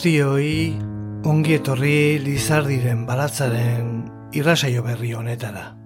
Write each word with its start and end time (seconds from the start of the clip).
Guztioi 0.00 0.72
ongi 1.28 1.58
etorri 1.58 2.16
Lizardiren 2.24 3.02
balatzaren 3.04 3.90
irrasaio 4.32 4.80
berri 4.86 5.12
honetara. 5.12 5.79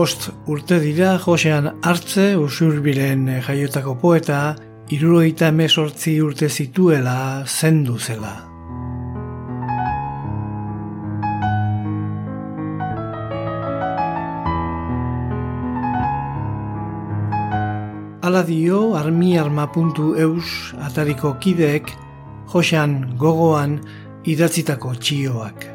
Bost 0.00 0.30
urte 0.48 0.78
dira 0.80 1.10
Josean 1.20 1.66
hartze 1.84 2.22
usurbilen 2.40 3.26
jaiotako 3.44 3.92
poeta 4.00 4.36
irurogeita 4.96 5.50
emesortzi 5.52 6.14
urte 6.24 6.46
zituela 6.48 7.16
zendu 7.44 7.98
zela. 8.00 8.30
Ala 18.24 18.40
dio 18.48 18.78
armiarma.eus 19.02 20.54
atariko 20.88 21.34
kideek 21.44 21.92
Josean 22.54 22.96
gogoan 23.20 23.76
idatzitako 24.24 24.94
txioak. 24.96 25.68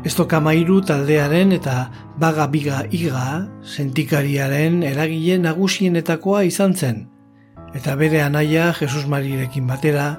Estokamairu 0.00 0.78
taldearen 0.88 1.50
eta 1.52 1.90
baga 2.20 2.46
biga 2.48 2.84
iga 2.88 3.44
sentikariaren 3.60 4.80
eragile 4.88 5.36
nagusienetakoa 5.42 6.46
izan 6.48 6.72
zen. 6.72 7.02
Eta 7.76 7.96
bere 8.00 8.22
anaia 8.24 8.70
Jesus 8.78 9.04
Marirekin 9.06 9.68
batera, 9.68 10.14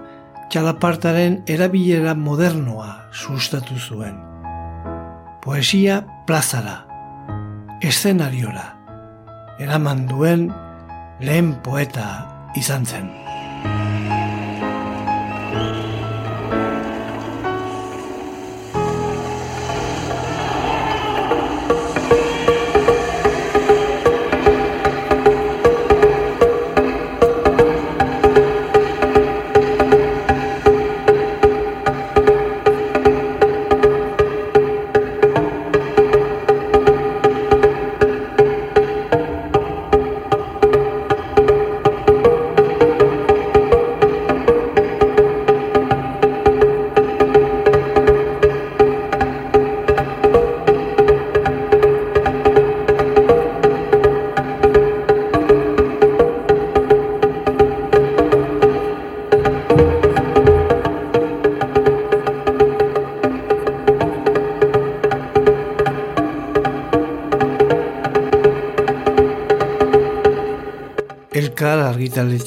txalapartaren 0.54 1.40
erabilera 1.50 2.14
modernoa 2.14 3.10
sustatu 3.12 3.80
zuen. 3.80 4.20
Poesia 5.42 6.04
plazara, 6.30 6.84
eszenariora, 7.82 8.68
eraman 9.60 10.06
duen 10.12 10.52
lehen 11.26 11.56
poeta 11.66 12.12
izan 12.60 12.86
zen. 12.86 13.21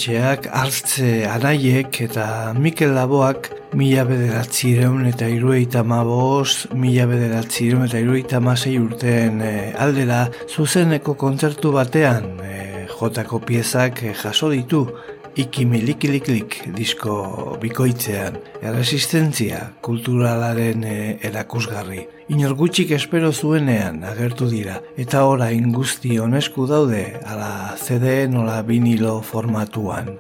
Argitaletxeak 0.05 0.47
hartze 0.53 1.25
anaiek 1.27 2.01
eta 2.05 2.53
Mikel 2.53 2.93
Laboak 2.95 3.49
mila 3.75 4.05
bederatzireun 4.05 5.07
eta 5.07 5.29
irueita 5.29 5.83
maboz, 5.83 6.67
mila 6.75 7.07
bederatzireun 7.07 7.87
eta 7.87 7.99
irueita 7.99 8.41
masei 8.41 8.79
urteen 8.79 9.41
e, 9.41 9.73
aldera 9.79 10.29
zuzeneko 10.49 11.15
kontzertu 11.15 11.73
batean 11.73 12.39
e, 12.45 12.87
jotako 12.99 13.41
piezak 13.41 14.03
e, 14.03 14.13
jaso 14.15 14.51
ditu 14.51 14.87
ikimilikiliklik 15.37 16.57
disko 16.77 17.15
bikoitzean 17.63 18.37
erresistentzia 18.63 19.61
kulturalaren 19.83 20.85
e, 20.87 20.99
erakusgarri. 21.27 22.05
Inor 22.35 22.55
gutxik 22.59 22.95
espero 22.97 23.33
zuenean 23.33 24.03
agertu 24.09 24.49
dira 24.51 24.79
eta 25.01 25.25
orain 25.29 25.73
guzti 25.75 26.19
honesku 26.23 26.69
daude 26.71 27.03
ala 27.27 27.75
CD 27.81 28.29
nola 28.31 28.63
vinilo 28.63 29.21
formatuan. 29.23 30.15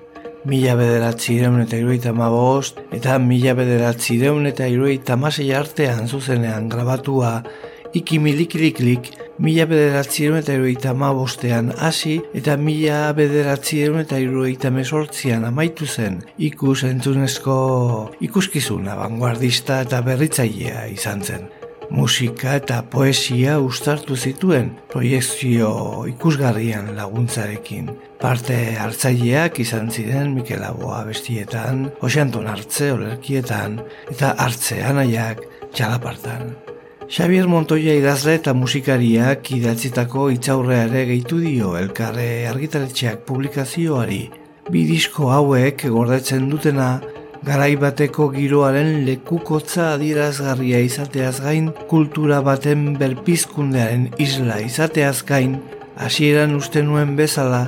Mila 0.44 0.74
bederatzireun 0.76 1.62
eta 1.62 1.78
irueita 1.80 2.12
mabost 2.12 2.82
eta 2.92 3.16
mila 3.18 3.54
bederatzireun 3.56 4.50
eta 4.50 4.66
irueita 4.68 5.16
masei 5.16 5.52
artean 5.56 6.08
zuzenean 6.08 6.68
grabatua 6.68 7.38
ikimilikiliklik 7.94 9.14
mila 9.38 9.66
bederatzireun 9.66 10.38
eta 10.38 10.54
irueita 10.54 10.92
mabostean 10.94 11.72
hasi 11.78 12.20
eta 12.38 12.56
mila 12.56 13.12
bederatzireun 13.16 14.04
eta 14.04 14.20
irueita 14.22 14.70
mesortzian 14.70 15.44
amaitu 15.48 15.86
zen 15.86 16.20
ikus 16.38 16.84
entzunezko 16.86 17.56
ikuskizuna 18.20 18.94
vanguardista 19.00 19.80
eta 19.82 20.00
berritzailea 20.06 20.86
izan 20.94 21.22
zen. 21.22 21.50
Musika 21.90 22.54
eta 22.56 22.80
poesia 22.90 23.58
ustartu 23.60 24.16
zituen 24.16 24.70
proiektzio 24.92 25.68
ikusgarrian 26.08 26.94
laguntzarekin. 26.96 27.90
Parte 28.20 28.56
hartzaileak 28.80 29.60
izan 29.60 29.90
ziren 29.90 30.32
Mikel 30.34 30.64
Aboa 30.64 31.04
bestietan, 31.10 31.90
Oseanton 32.00 32.48
hartze 32.48 32.92
olerkietan 32.96 33.82
eta 34.10 34.32
hartze 34.38 34.80
anaiak 34.82 35.44
txalapartan. 35.74 36.54
Xavier 37.04 37.46
Montoya 37.46 37.92
idazle 37.98 38.38
eta 38.38 38.54
musikariak 38.56 39.50
idatzitako 39.52 40.30
itzaurreare 40.32 41.04
gehitu 41.10 41.36
dio 41.42 41.74
elkarre 41.76 42.46
argitaletxeak 42.48 43.26
publikazioari. 43.28 44.22
Bi 44.72 44.86
disko 44.88 45.28
hauek 45.28 45.84
gordetzen 45.92 46.48
dutena 46.48 46.88
garai 47.44 47.74
bateko 47.76 48.30
giroaren 48.32 49.04
lekukotza 49.04 49.90
adierazgarria 49.98 50.80
izateaz 50.80 51.36
gain, 51.44 51.70
kultura 51.92 52.40
baten 52.40 52.94
berpizkundearen 52.96 54.08
isla 54.18 54.62
izateaz 54.64 55.18
gain, 55.28 55.58
hasieran 56.00 56.56
uste 56.56 56.82
nuen 56.82 57.16
bezala, 57.20 57.66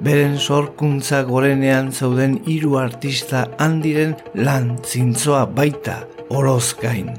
beren 0.00 0.38
sorkuntza 0.38 1.24
gorenean 1.26 1.90
zauden 1.90 2.38
hiru 2.46 2.78
artista 2.78 3.48
handiren 3.58 4.14
lan 4.34 4.76
zintzoa 4.86 5.46
baita 5.58 6.04
oroz 6.30 6.76
gain. 6.78 7.16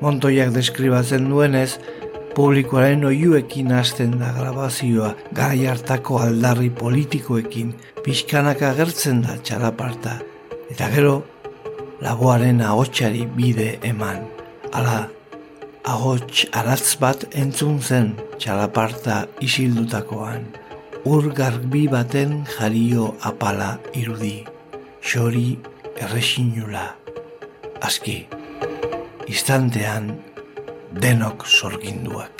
Montoiak 0.00 0.50
deskribatzen 0.52 1.30
duenez, 1.30 1.78
publikoaren 2.36 3.04
oiuekin 3.08 3.72
hasten 3.72 4.18
da 4.20 4.32
grabazioa, 4.36 5.14
garai 5.32 5.64
hartako 5.70 6.18
aldarri 6.20 6.68
politikoekin, 6.70 7.72
pixkanak 8.04 8.60
agertzen 8.62 9.22
da 9.24 9.38
txalaparta, 9.40 10.18
eta 10.70 10.90
gero, 10.92 11.14
lagoaren 12.04 12.60
ahotsari 12.60 13.24
bide 13.38 13.78
eman. 13.88 14.26
Ala, 14.76 15.06
ahots 15.88 16.44
aratz 16.52 16.98
bat 17.00 17.24
entzun 17.32 17.80
zen 17.80 18.12
txalaparta 18.36 19.24
isildutakoan. 19.40 20.44
Ur 21.06 21.30
garbi 21.32 21.86
baten 21.88 22.42
jario 22.56 23.14
apala 23.24 23.76
irudi, 23.94 24.40
xori 25.00 25.54
erresinula. 26.02 26.90
Aski, 27.86 28.26
istantean 29.26 30.22
denok 31.02 31.46
sorginduak. 31.46 32.35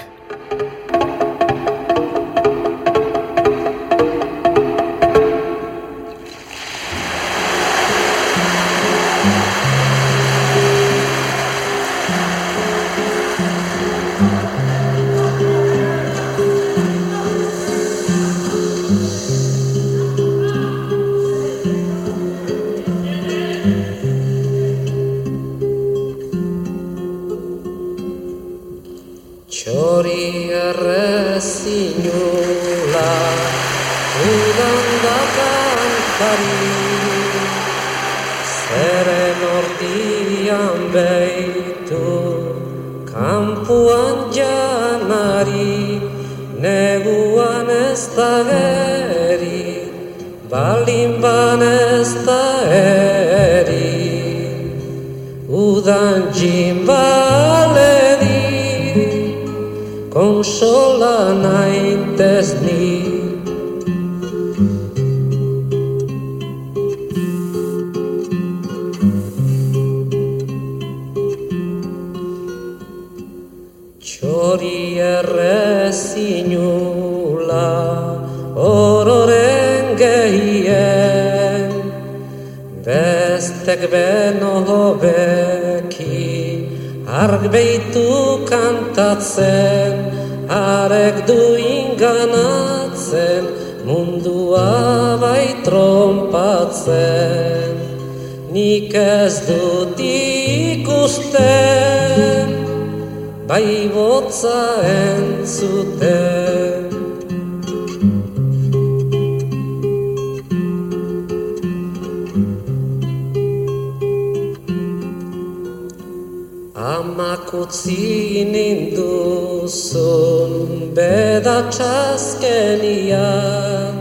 Utzi 117.66 118.46
ninduzun 118.52 120.52
bedatxazkenian 120.96 123.96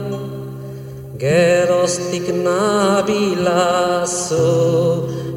Geroztik 1.23 2.27
nabilazu 2.47 4.51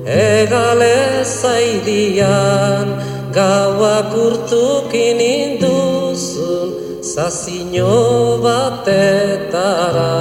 egale 0.04 0.98
zaidian 1.24 2.86
Gauak 3.32 4.12
urtukin 4.16 5.20
induzun 5.20 6.68
zazino 7.04 8.40
batetara 8.40 10.16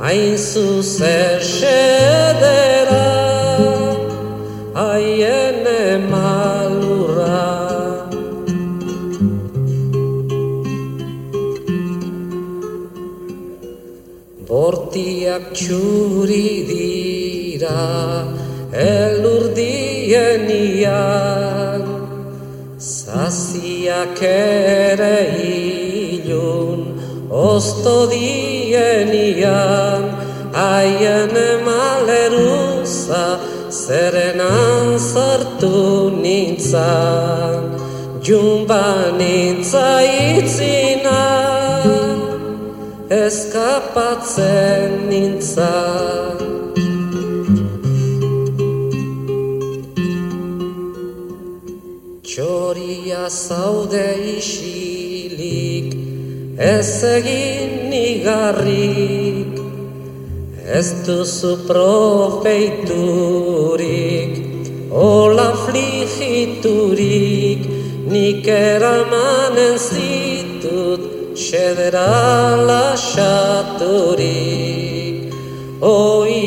Hain 0.00 0.36
zuzer 0.36 1.40
Zaziak 23.86 24.18
ere 24.26 25.18
ilun 25.46 26.80
osto 27.30 28.10
dien 28.10 29.12
ian 29.14 30.02
Aien 30.52 31.30
emaleruza 31.30 33.26
zerenan 33.70 34.98
zartu 34.98 36.10
nintzan 36.18 37.78
Jumba 38.26 39.14
nintza 39.20 40.02
itzinan 40.34 42.18
eskapatzen 43.06 44.90
nintza. 45.10 46.45
Txoria 53.16 53.32
zaude 53.32 54.36
isilik, 54.36 55.88
ez 56.60 57.02
egin 57.08 57.88
nigarrik, 57.88 59.56
ez 60.60 60.88
duzu 61.06 61.56
profeiturik, 61.64 62.84
ola 64.92 65.56
fligiturik, 65.64 66.60
nik 68.12 68.44
eramanen 68.52 69.78
zitut, 69.80 71.32
xedera 71.32 72.12
lasaturik 72.68 74.36
oiko 75.80 76.45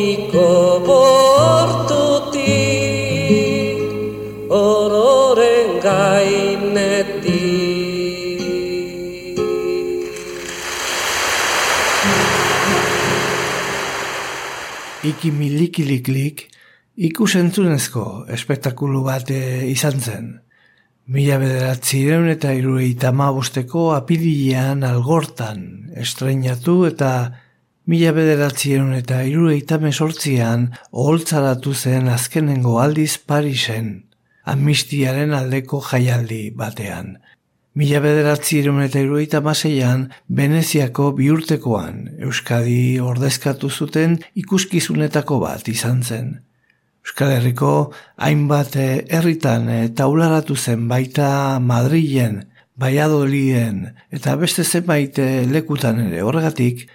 Iki 15.19 15.33
milikiliklik 15.35 16.45
ikusentzunezko 16.95 18.03
espektakulu 18.31 19.01
bat 19.03 19.27
eh, 19.35 19.65
izan 19.67 19.97
zen. 19.99 20.29
Mila 21.11 21.35
bederatzireun 21.41 22.29
eta 22.31 22.53
irueita 22.55 23.11
bosteko 23.11 23.89
apidilean 23.97 24.85
algortan 24.87 25.91
estreinatu 25.99 26.85
eta 26.87 27.33
mila 27.91 28.13
bederatzireun 28.15 28.93
eta 28.95 29.19
irueita 29.27 29.81
mesortzian 29.83 30.69
oholtzaratu 30.93 31.73
zen 31.73 32.07
azkenengo 32.07 32.79
aldiz 32.79 33.17
Parisen, 33.17 34.05
amnistiaren 34.45 35.33
aldeko 35.33 35.81
jaialdi 35.81 36.53
batean. 36.55 37.17
Mila 37.77 37.99
bederatzireun 38.01 38.81
eta 38.81 39.01
irueita 39.03 39.43
maseian 39.45 40.07
Veneziako 40.35 41.11
biurtekoan 41.19 41.99
Euskadi 42.25 42.97
ordezkatu 42.99 43.69
zuten 43.69 44.17
ikuskizunetako 44.41 45.37
bat 45.43 45.69
izan 45.69 46.01
zen. 46.01 46.31
Euskal 47.05 47.35
Herriko 47.35 47.73
hainbat 48.17 48.75
eh, 48.75 49.03
herritan 49.13 49.69
e, 49.69 49.77
taularatu 49.93 50.57
zen 50.57 50.87
baita 50.89 51.59
Madrilen, 51.61 52.41
Baiadolien 52.79 53.85
eta 54.09 54.35
beste 54.41 54.65
zenbait 54.65 55.21
eh, 55.21 55.45
lekutan 55.45 56.01
ere 56.07 56.25
horregatik, 56.25 56.87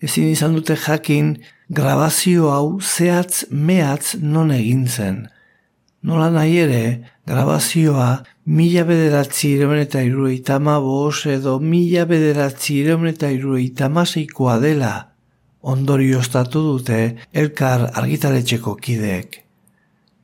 ezin 0.00 0.30
izan 0.30 0.54
dute 0.54 0.78
jakin 0.78 1.34
grabazio 1.68 2.54
hau 2.54 2.78
zehatz 2.80 3.48
mehatz 3.50 4.14
non 4.22 4.54
egin 4.54 4.86
zen. 4.86 5.24
Nola 6.02 6.30
nahi 6.32 6.56
ere, 6.56 6.82
grabazioa 7.28 8.22
mila 8.46 8.86
bederatzi 8.88 9.50
iremen 9.54 9.82
eta 9.82 10.00
irueita 10.00 10.56
edo 11.28 11.58
mila 11.60 12.06
bederatzi 12.06 12.80
eta 12.88 13.28
irueita 13.28 13.88
maseikoa 13.88 14.58
dela 14.58 15.10
ondorioztatu 15.60 16.62
dute 16.62 17.16
elkar 17.32 17.90
argitaletxeko 17.94 18.76
kideek. 18.76 19.44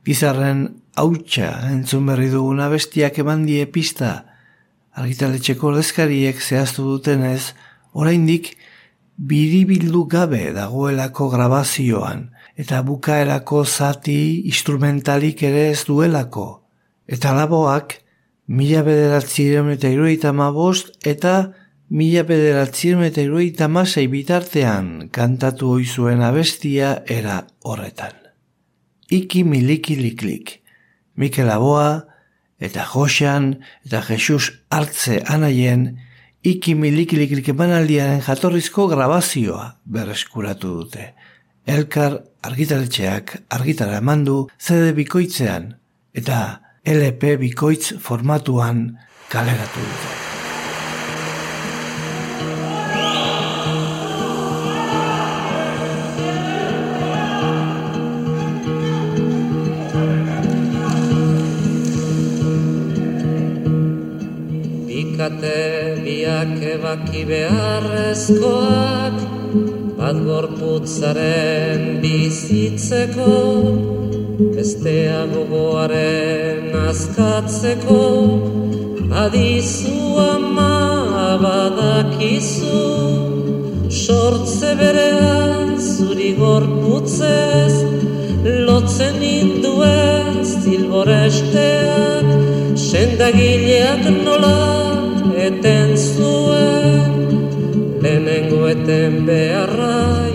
Bizarren 0.03 0.67
hautsa 0.95 1.69
entzun 1.69 2.07
berri 2.07 2.29
duguna 2.29 2.69
bestiak 2.69 3.19
eman 3.19 3.45
die 3.45 3.65
pista, 3.67 4.25
argitaletxeko 4.95 5.71
lezkariek 5.71 6.41
zehaztu 6.41 6.83
dutenez, 6.83 7.53
oraindik 7.93 8.55
biribildu 9.17 10.05
gabe 10.09 10.53
dagoelako 10.53 11.29
grabazioan, 11.29 12.31
eta 12.57 12.81
bukaerako 12.81 13.63
zati 13.65 14.19
instrumentalik 14.49 15.43
ere 15.45 15.69
ez 15.71 15.85
duelako, 15.85 16.47
eta 17.05 17.33
laboak 17.37 17.99
mila 18.47 18.81
bederatzireun 18.83 19.71
eta 19.75 19.91
iruita 19.93 20.31
bost 20.51 20.89
eta 21.05 21.53
mila 21.89 22.23
bederatzireun 22.23 23.03
eta 23.03 23.21
iruita 23.21 23.67
masei 23.67 24.07
bitartean 24.07 25.09
kantatu 25.11 25.71
oizuen 25.77 26.21
abestia 26.21 27.03
era 27.05 27.45
horretan. 27.63 28.13
Iki 29.09 29.43
miliki 29.43 29.95
liklik, 29.95 30.61
Mikel 31.15 31.49
Aboa 31.49 32.07
eta 32.59 32.83
Josean 32.83 33.63
eta 33.85 34.01
Jesus 34.01 34.51
hartze 34.69 35.21
anaien 35.25 35.97
iki 36.43 36.75
miliki 36.75 37.17
liklik 37.17 37.49
emanaldiaren 37.49 38.21
jatorrizko 38.21 38.87
grabazioa 38.87 39.77
berreskuratu 39.85 40.73
dute. 40.81 41.13
Elkar 41.67 42.13
argitaletxeak 42.47 43.33
argitara 43.51 43.97
emandu 43.99 44.35
zede 44.55 44.93
bikoitzean 44.95 45.65
eta 46.15 46.37
LP 46.87 47.33
bikoitz 47.41 47.99
formatuan 47.99 48.77
kaleratu 49.27 49.83
dute. 49.83 50.11
Bikate 64.87 65.59
biak 66.05 66.55
ebaki 66.75 67.25
beharrezkoak 67.27 69.17
bat 69.97 70.17
gorputzaren 70.27 71.81
bizitzeko 72.01 73.33
bestea 74.55 75.21
gogoaren 75.33 76.75
azkatzeko 76.89 78.03
adizu 79.23 79.97
ama 80.31 80.75
badakizu 81.43 82.83
sortze 83.89 84.75
berean 84.79 85.77
zuri 85.79 86.31
gorputzez. 86.41 87.75
Lotzen 88.67 89.17
induen 89.21 90.45
zilboresteak 90.45 92.27
sendagileak 92.89 94.03
nola 94.25 94.59
eten 95.47 95.89
zuen. 95.97 97.11
Lehenengo 98.01 98.61
eten 98.71 99.25
beharra 99.27 99.66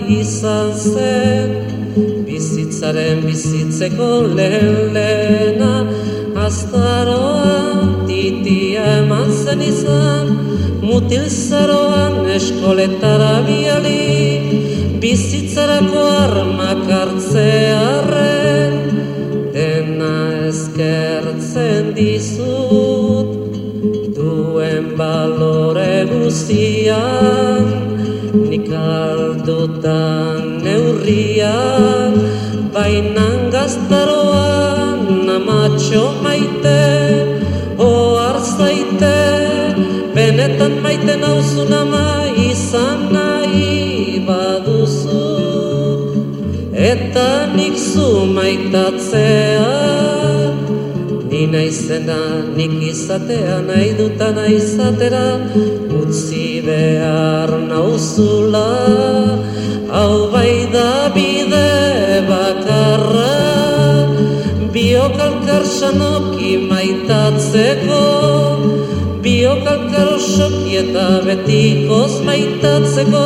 izan 0.09 0.71
zen 0.73 1.49
bizitzaren 2.25 3.21
bizitzeko 3.25 4.07
lehen 4.37 4.93
lehena 4.95 5.73
Aztaroan 6.45 8.07
titia 8.07 8.85
eman 9.03 9.29
zen 9.31 9.61
izan 9.61 10.27
Mutil 10.83 11.27
zaroan 11.29 12.15
eskoletara 12.37 13.35
biali 13.47 14.03
Bizitzarako 15.03 16.03
armak 16.23 16.83
hartzearen 16.97 18.73
Dena 19.53 20.15
eskertzen 20.49 21.93
dizut 21.99 23.29
Duen 24.17 24.85
balore 24.97 25.93
guztian 26.11 27.72
aldutan 29.63 30.59
neurrian 30.63 32.13
bainan 32.75 33.47
gaztaroan 33.53 35.29
amatxo 35.37 36.03
maite 36.23 36.83
ohar 37.79 38.37
zaite 38.43 39.19
benetan 40.15 40.73
maite 40.83 41.15
nauzun 41.15 41.71
ama 41.71 42.27
izan 42.35 42.99
nahi 43.15 44.19
baduzu. 44.27 45.23
Eta 46.91 47.29
nik 47.55 47.75
zu 47.79 48.07
maitatzea 48.35 49.71
ni 51.29 51.47
naizena 51.47 52.19
nik 52.57 52.73
izatea 52.91 53.61
nahi 53.69 53.95
dutana 53.99 54.45
izatera 54.59 55.27
utzi 56.01 56.61
behar 56.67 57.49
nauzula 57.71 58.67
hau 60.13 60.29
bai 60.33 60.69
da 60.73 60.89
bide 61.15 61.69
bakarra 62.29 63.37
biokalkar 64.73 65.63
sanoki 65.77 66.51
maitatzeko 66.71 68.03
biokalkar 69.23 70.07
osoki 70.17 70.75
eta 70.83 71.07
betikoz 71.27 72.13
maitatzeko 72.29 73.25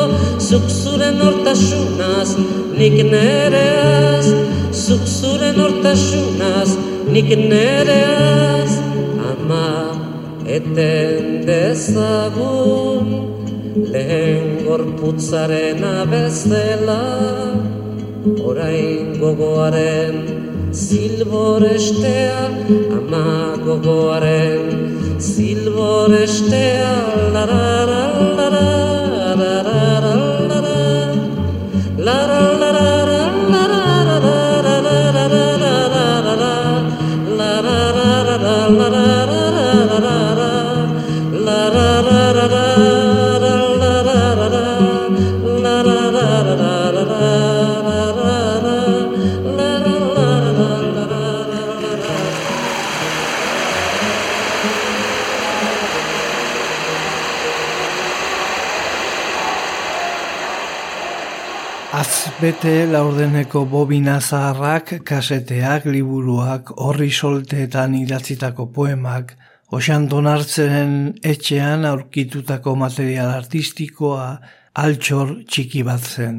zuk 0.50 0.66
zuren 0.80 1.20
hortasunaz 1.26 2.30
nik 2.80 2.98
nereaz 3.14 4.28
zuk 4.86 5.04
zuren 5.20 5.60
hortasunaz 5.64 6.70
nik 7.16 7.30
nereaz 7.54 8.72
ama 9.32 9.72
eten 10.58 11.26
dezagun 11.50 13.37
lehen 13.94 14.66
gorputzaren 14.66 15.84
abezela 15.84 17.02
orain 18.50 19.14
gogoaren 19.22 20.18
zilborestea 20.86 22.42
ama 22.98 23.28
gogoaren 23.66 24.66
zilborestea 25.32 26.94
larara 27.34 28.87
bete 62.38 62.86
laurdeneko 62.86 63.64
bobina 63.66 64.20
zaharrak, 64.22 64.92
kaseteak, 65.06 65.88
liburuak, 65.90 66.70
horri 66.78 67.10
solteetan 67.10 67.96
idatzitako 67.98 68.68
poemak, 68.76 69.34
osan 69.74 70.06
donartzen 70.12 70.92
etxean 71.32 71.86
aurkitutako 71.90 72.76
material 72.78 73.32
artistikoa 73.40 74.28
altxor 74.84 75.34
txiki 75.50 75.82
bat 75.88 76.06
zen. 76.06 76.38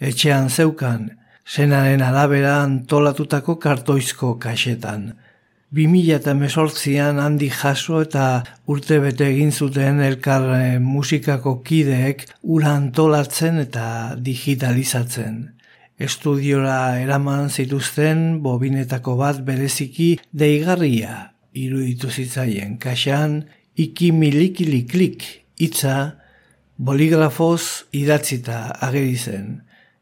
Etxean 0.00 0.48
zeukan, 0.48 1.10
senaren 1.44 2.00
arabera 2.06 2.56
antolatutako 2.62 3.58
kartoizko 3.60 4.38
kasetan. 4.40 5.10
2000 5.70 6.16
eta 6.16 6.32
mesortzian 6.34 7.20
handi 7.22 7.46
jaso 7.54 8.00
eta 8.02 8.24
urte 8.66 8.96
bete 8.98 9.28
egin 9.30 9.52
zuten 9.52 10.00
elkar 10.02 10.48
eh, 10.56 10.78
musikako 10.82 11.60
kideek 11.62 12.24
ura 12.42 12.72
antolatzen 12.74 13.62
eta 13.62 14.16
digitalizatzen. 14.18 15.38
Estudiora 15.94 16.98
eraman 16.98 17.50
zituzten 17.50 18.42
bobinetako 18.42 19.14
bat 19.22 19.44
bereziki 19.46 20.10
deigarria 20.32 21.36
iruditu 21.54 22.10
zitzaien 22.10 22.76
kaxan 22.82 23.44
iki 23.76 24.10
milikiliklik 24.10 25.22
hitza 25.60 25.96
boligrafoz 26.78 27.86
idatzita 27.94 28.70
ageri 28.88 29.16
zen. 29.16 29.60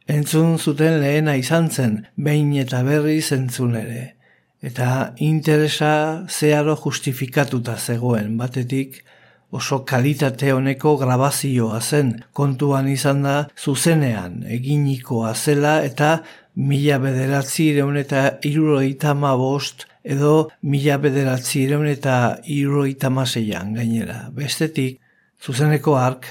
Entzun 0.09 0.57
zuten 0.57 1.03
lehena 1.03 1.35
izan 1.37 1.69
zen, 1.69 2.07
behin 2.17 2.55
eta 2.57 2.81
berri 2.87 3.21
zentzun 3.21 3.77
ere 3.77 4.15
eta 4.63 5.13
interesa 5.23 6.25
zeharo 6.29 6.75
justifikatuta 6.77 7.77
zegoen 7.77 8.37
batetik 8.39 9.05
oso 9.51 9.85
kalitate 9.85 10.53
honeko 10.53 10.97
grabazioa 11.01 11.81
zen 11.81 12.13
kontuan 12.33 12.89
izan 12.89 13.23
da 13.23 13.37
zuzenean 13.57 14.43
eginikoa 14.59 15.35
zela 15.35 15.79
eta 15.85 16.19
mila 16.59 16.99
bederatzi 16.99 17.71
ireun 17.73 17.97
eta 17.97 18.25
iruroita 18.43 19.15
bost 19.15 19.87
edo 20.05 20.51
mila 20.63 20.99
bederatzi 20.99 21.63
ireun 21.63 21.87
eta 21.87 22.39
iruroita 22.45 23.11
maseian 23.11 23.75
gainera. 23.75 24.31
Bestetik, 24.33 25.01
zuzeneko 25.41 25.97
ark, 25.97 26.27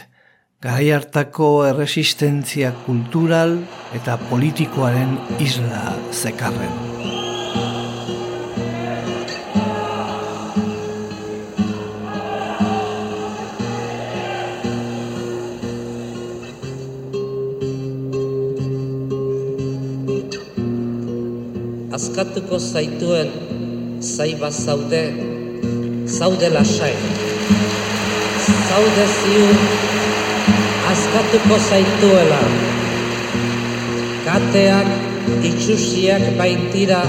garai 0.61 0.91
hartako 0.91 1.65
erresistentzia 1.69 2.73
kultural 2.85 3.59
eta 3.93 4.17
politikoaren 4.29 5.17
isla 5.39 5.95
zekarren. 6.11 6.96
Askatuko 21.97 22.59
zaituen 22.61 23.29
zaiba 24.05 24.49
zaude, 24.53 25.01
zaude 26.17 26.49
lasai. 26.53 26.91
Zaude 28.67 29.05
ziur, 29.15 29.63
askatuko 30.91 31.57
zaituela. 31.69 32.41
Kateak 34.27 34.91
itxusiak 35.49 36.27
baitira 36.37 37.01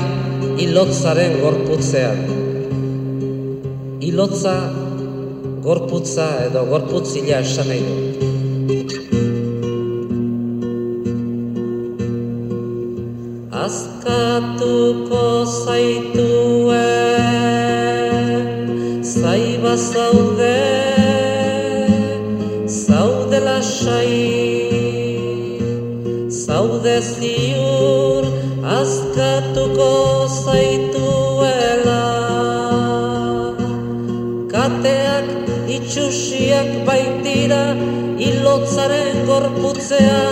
ilotzaren 0.64 1.37
gorputzean. 1.42 2.25
Ilotza 4.09 4.57
gorputza 5.68 6.30
edo 6.49 6.64
gorputzila 6.73 7.45
esan 7.45 7.75
nahi 7.75 7.85
du. 7.90 8.09
askatuko 13.68 14.77
zaituen 15.45 16.99
zaiba 19.02 19.75
zaude 19.76 20.57
zaude 22.66 23.38
lasai 23.47 24.49
zaude 26.28 26.97
ziur 27.00 28.25
askatuko 28.78 29.92
zaituela. 30.45 32.04
Kateak 34.52 35.26
itxusiak 35.76 36.68
baitira 36.88 37.64
ilotzaren 38.28 39.16
gorputzean 39.28 40.27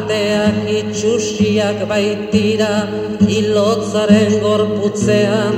kateak 0.00 0.64
itxusiak 0.64 1.84
baitira 1.88 2.88
ilotzaren 3.28 4.40
gorputzean. 4.40 5.54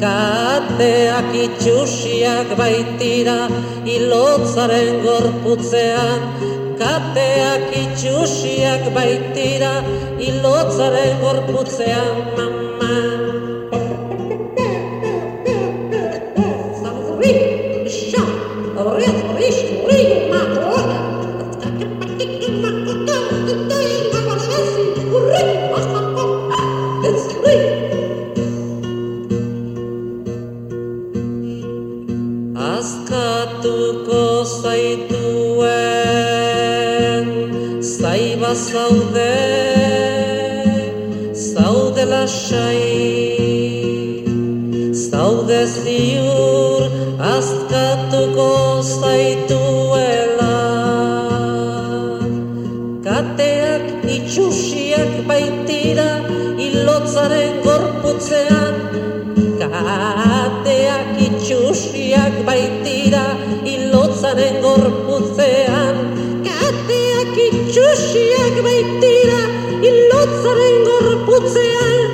Kateak 0.00 1.30
itxusiak 1.34 2.56
baitira 2.58 3.46
ilotzaren 3.86 5.02
gorputzean. 5.06 6.20
Kateak 6.80 7.70
itxusiak 7.84 8.90
baitira 8.94 9.72
ilotzaren 10.18 11.20
gorputzean 11.22 12.55
gorputzean. 71.36 72.05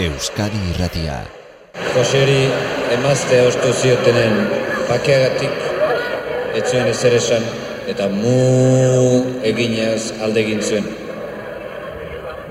Euskadi 0.00 0.56
irratia. 0.70 1.18
Joseri 1.92 2.46
emazte 2.94 3.40
ostu 3.44 3.72
ziotenen 3.82 4.38
pakeagatik, 4.88 5.58
etzuen 6.56 6.86
ezer 6.88 7.16
esan, 7.18 7.44
eta 7.92 8.06
mu 8.08 8.36
eginez 9.50 10.22
alde 10.24 10.40
egin 10.40 10.62
zuen. 10.64 10.88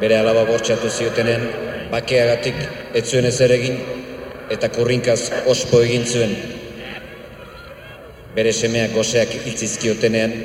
Bere 0.03 0.19
alaba 0.19 0.43
bortxatu 0.51 0.91
ziotenen, 0.93 1.47
bakeagatik 1.89 2.59
etzuen 3.01 3.25
ezer 3.31 3.55
egin, 3.57 3.81
eta 4.53 4.69
kurrinkaz 4.75 5.17
ospo 5.55 5.81
egin 5.87 6.05
zuen. 6.05 6.37
Bere 8.37 8.53
semeak 8.53 8.93
goseak 8.99 9.33
iltzizkiotenean, 9.41 10.37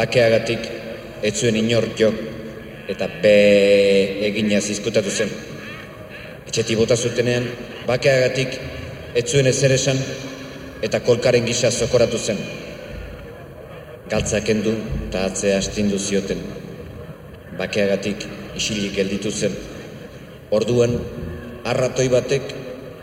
bakeagatik 0.00 0.64
etzuen 1.28 1.60
inor 1.60 1.90
jo, 2.00 2.08
eta 2.88 3.12
be 3.20 3.36
egina 4.32 4.64
zizkutatu 4.64 5.12
zen. 5.12 5.36
Etxeti 6.58 6.74
bota 6.74 6.96
zutenean, 6.98 7.44
bakeagatik 7.86 8.56
etzuen 9.20 9.46
ezer 9.46 9.70
esan 9.76 10.00
eta 10.82 10.98
kolkaren 11.06 11.44
gisa 11.46 11.68
zokoratu 11.70 12.18
zen. 12.18 12.40
Galtzak 14.10 14.50
endu 14.50 14.72
eta 15.04 15.22
atzea 15.28 15.60
astindu 15.62 16.00
zioten. 16.02 16.40
Bakeagatik 17.60 18.26
isilik 18.58 18.90
gelditu 18.96 19.30
zen. 19.30 19.54
Orduan, 20.50 20.98
arratoi 21.62 22.08
batek, 22.16 22.50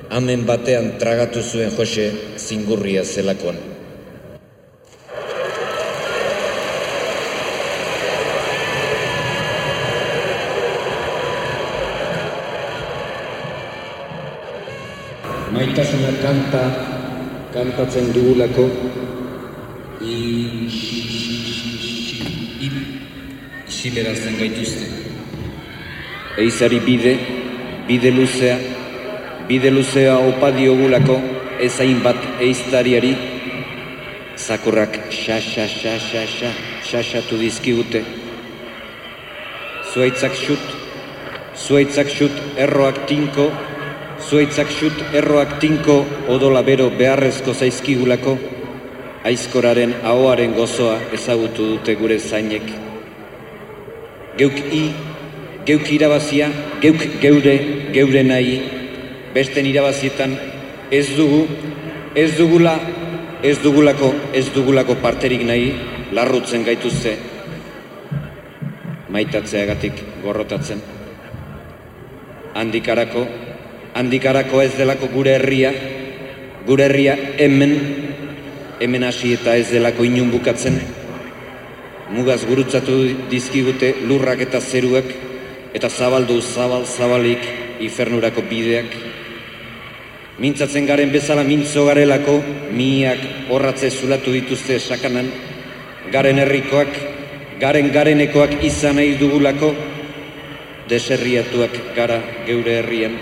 hamen 0.09 0.43
batean 0.51 0.91
tragatu 0.99 1.39
zuen 1.39 1.71
Jose 1.79 2.09
zingurria 2.35 3.05
zelakoan. 3.07 3.74
Maitasuna 15.55 16.11
kanta 16.21 16.61
kantatzen 17.53 18.11
dugulako 18.13 18.65
isilerazten 23.69 24.35
gaituzte. 24.39 24.85
Eizari 26.43 26.79
bide, 26.83 27.13
bide 27.87 28.11
luzea, 28.11 28.57
bide 29.47 29.71
luzea 29.71 30.17
opa 30.19 30.51
diogulako 30.51 31.15
ezain 31.63 32.01
bat 32.03 32.19
eiztariari, 32.43 33.13
zakurrak 34.35 34.99
xa, 35.09 35.39
xa, 35.39 35.67
xa, 35.71 35.95
xa, 36.07 36.25
xa, 36.27 36.51
xa, 36.89 37.03
xa, 37.11 37.21
tu 37.29 37.39
dizkigute. 37.39 38.03
Zuaitzak 39.93 40.35
xut, 40.35 40.75
zuaitzak 41.55 42.11
xut 42.11 42.43
erroak 42.59 43.05
tinko, 43.07 43.47
zuaitzak 44.29 44.69
xut 44.73 45.01
erroak 45.13 45.59
tinko 45.61 45.99
odola 46.33 46.63
bero 46.65 46.89
beharrezko 46.89 47.53
zaizkigulako, 47.53 48.38
aizkoraren 49.25 49.93
ahoaren 50.03 50.55
gozoa 50.57 50.97
ezagutu 51.13 51.67
dute 51.73 51.95
gure 51.99 52.17
zainek. 52.19 52.65
Geuk 54.39 54.57
i, 54.73 54.81
geuk 55.67 55.91
irabazia, 55.97 56.49
geuk 56.81 57.05
geure, 57.21 57.55
geure 57.93 58.23
nahi, 58.25 58.57
besten 59.33 59.69
irabazietan 59.69 60.35
ez 60.91 61.07
dugu, 61.17 61.45
ez 62.15 62.31
dugula, 62.38 62.75
ez 63.43 63.57
dugulako, 63.63 64.11
ez 64.33 64.47
dugulako 64.55 64.97
parterik 65.05 65.45
nahi, 65.45 65.71
larrutzen 66.17 66.65
gaituzte, 66.65 67.15
maitatzeagatik 69.13 70.01
gorrotatzen. 70.23 70.81
Handikarako, 72.55 73.25
handikarako 73.95 74.60
ez 74.62 74.73
delako 74.75 75.08
gure 75.13 75.38
herria, 75.38 75.71
gure 76.67 76.84
herria 76.89 77.15
hemen, 77.39 77.75
hemen 78.84 79.05
hasi 79.08 79.34
eta 79.38 79.55
ez 79.55 79.69
delako 79.71 80.03
inun 80.03 80.34
bukatzen. 80.34 80.75
Mugaz 82.12 82.41
gurutzatu 82.45 82.97
dizkigute 83.31 83.93
lurrak 84.10 84.43
eta 84.45 84.60
zeruak, 84.60 85.08
eta 85.73 85.89
zabaldu 85.89 86.41
zabal 86.41 86.84
zabalik 86.86 87.45
ifernurako 87.84 88.43
bideak. 88.49 88.91
Mintzatzen 90.43 90.88
garen 90.88 91.13
bezala 91.13 91.45
mintzo 91.47 91.86
garelako, 91.88 92.41
miak 92.75 93.47
horratze 93.49 93.89
zulatu 93.89 94.34
dituzte 94.36 94.79
sakanan, 94.79 95.29
garen 96.12 96.41
herrikoak, 96.43 96.91
garen 97.63 97.88
garenekoak 97.95 98.60
izan 98.67 98.99
nahi 98.99 99.15
dugulako, 99.21 99.71
deserriatuak 100.91 101.79
gara 101.95 102.19
geure 102.45 102.75
herrian, 102.81 103.15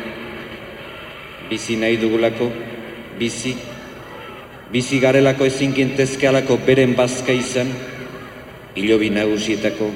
bizi 1.49 1.77
nahi 1.77 1.97
dugulako, 2.01 2.49
bizi, 3.19 3.55
bizi 4.71 4.99
garelako 4.99 5.45
ezin 5.45 5.73
gintezkealako 5.75 6.57
beren 6.65 6.95
bazka 6.97 7.33
izan, 7.35 7.69
hilobi 8.75 9.09
nagusietako, 9.13 9.91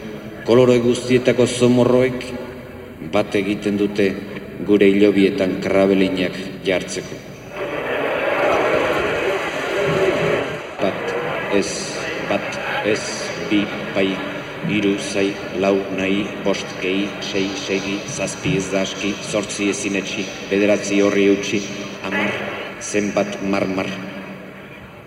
koloro 0.46 0.78
guztietako 0.84 1.48
zomorroek, 1.48 2.28
bat 3.14 3.36
egiten 3.36 3.78
dute 3.80 4.12
gure 4.68 4.90
hilobietan 4.92 5.58
krabelinak 5.64 6.38
jartzeko. 6.66 7.20
Bat, 10.82 11.14
ez, 11.58 11.70
bat, 12.30 12.58
ez, 12.86 13.04
bi, 13.50 13.64
bai, 13.96 14.10
iru, 14.65 14.96
zai, 15.00 15.32
lau, 15.62 15.76
nahi, 15.96 16.26
bost, 16.43 16.67
gehi, 16.82 17.08
sei, 17.22 17.46
segi, 17.56 17.98
zazpi 18.10 18.58
ez 18.58 18.67
da 18.72 18.82
aski, 18.82 19.13
zortzi 19.32 19.70
ezin 19.72 19.98
etxi, 20.02 20.26
bederatzi 20.50 21.00
horri 21.06 21.30
utxi, 21.36 21.62
amar, 22.08 22.34
zenbat 22.82 23.38
marmar. 23.43 23.89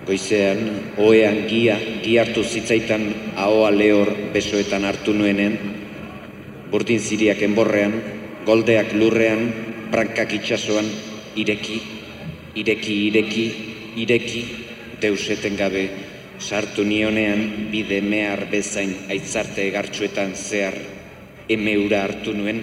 Goizean, 0.06 0.62
oean 0.98 1.42
gia, 1.50 1.76
giartu 2.04 2.42
zitzaitan 2.44 3.04
ahoa 3.36 3.70
lehor 3.74 4.10
besoetan 4.34 4.86
hartu 4.88 5.14
nuenen, 5.14 5.58
burdin 6.70 7.02
ziriak 7.02 7.42
enborrean, 7.46 7.94
goldeak 8.46 8.94
lurrean, 8.96 9.44
brankak 9.90 10.32
itxasoan, 10.38 10.88
ireki, 11.36 11.80
ireki, 12.56 12.96
ireki, 13.10 13.46
ireki, 14.06 14.44
deuseten 15.02 15.58
gabe, 15.58 15.84
sartu 16.40 16.84
nionean 16.88 17.68
bide 17.70 18.00
mehar 18.00 18.46
bezain 18.50 18.94
aitzarte 19.12 19.66
egartxuetan 19.68 20.32
zehar, 20.34 20.76
emeura 21.48 22.00
hartu 22.06 22.32
nuen, 22.32 22.62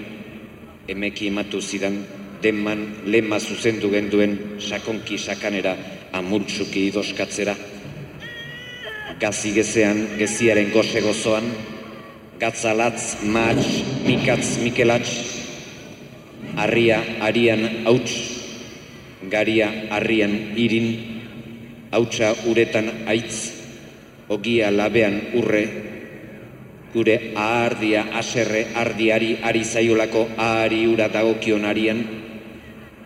emeki 0.90 1.30
ematu 1.30 1.62
zidan, 1.62 2.00
deman 2.42 2.84
lema 3.06 3.40
zuzendu 3.40 3.92
genduen 3.94 4.38
sakonki 4.60 5.18
sakanera 5.18 5.76
amultsuki 6.18 6.88
idoskatzera. 6.90 7.56
Gazi 9.22 9.54
gezean, 9.54 10.04
geziaren 10.18 10.72
goze 10.74 11.02
gozoan, 11.02 11.46
gatzalatz, 12.42 13.22
matx, 13.26 13.82
mikatz, 14.06 14.58
mikelatz, 14.62 15.12
harria, 16.58 16.98
arian, 17.30 17.64
hauts, 17.86 18.18
garia, 19.30 19.70
harrian, 19.94 20.34
irin, 20.58 20.90
hautsa 21.92 22.34
uretan 22.50 22.92
aitz, 23.10 23.57
ogia 24.30 24.72
labean 24.72 25.22
urre, 25.40 25.64
gure 26.94 27.34
ahardia 27.36 28.08
aserre 28.20 28.68
ardiari 28.76 29.38
ari 29.44 29.64
zaiolako 29.64 30.28
ahari 30.38 30.88
ura 30.88 31.08
dagokion 31.10 31.66
arian, 31.66 32.04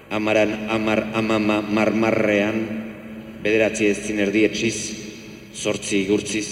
amaran 0.10 0.70
amar 0.70 1.08
amama 1.14 1.62
marmarrean, 1.62 2.58
bederatzi 3.44 3.88
ez 3.90 4.00
zinerdi 4.06 4.46
etxiz, 4.46 4.78
zortzi 5.56 6.06
gurtziz, 6.10 6.48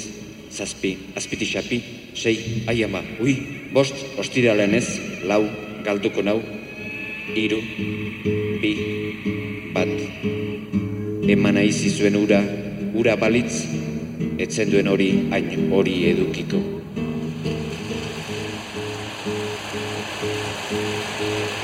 zazpi, 0.52 0.96
azpitixapi, 1.16 1.82
sei, 2.14 2.64
ai 2.68 2.84
ama, 2.84 3.02
ui, 3.22 3.36
bost, 3.74 3.96
ostiralean 4.20 4.74
ez, 4.74 4.88
lau, 5.30 5.44
galduko 5.86 6.24
nau, 6.26 6.40
iru, 7.38 7.60
bi, 8.62 8.74
bat, 9.76 9.94
eman 11.30 11.62
aizi 11.62 11.94
zuen 11.94 12.18
ura, 12.20 12.42
ura 12.98 13.16
balitz, 13.20 13.68
etzen 14.40 14.72
duen 14.72 14.88
hori, 14.88 15.10
hain 15.36 15.72
hori 15.76 15.96
edukiko. 16.14 16.64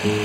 Baga, 0.06 0.25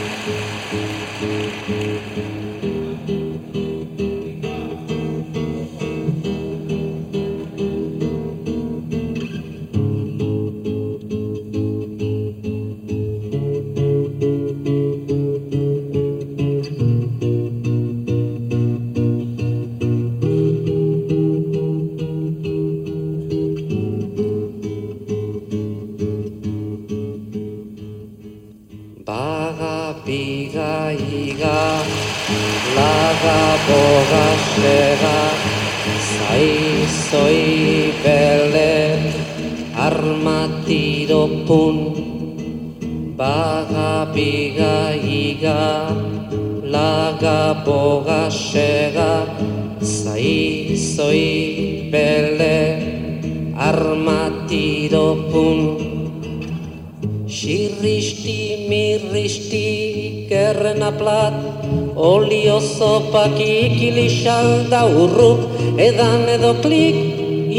xalda 64.23 64.83
urruk, 65.03 65.41
edan 65.89 66.29
edo 66.37 66.55
klik, 66.63 66.97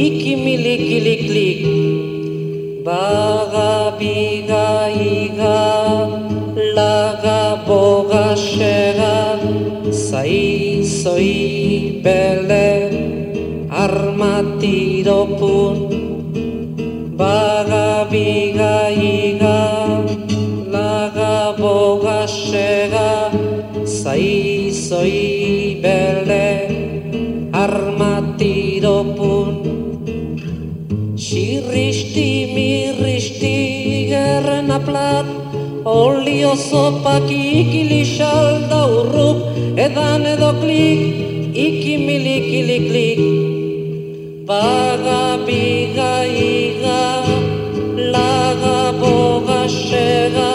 ikimili 0.06 0.76
kili 0.88 1.15
klik. 1.28 1.81
Oli 35.86 36.46
oso 36.46 37.02
pakikili 37.04 38.06
salda 38.06 38.86
urruk, 38.86 39.38
edan 39.78 40.26
edo 40.30 40.54
klik, 40.62 41.02
ikimilikiliklik. 41.58 43.22
Baga 44.46 45.41
biga 45.48 46.22
iga, 46.28 47.26
laga 48.13 48.94
boga 49.02 49.65
sega, 49.65 50.54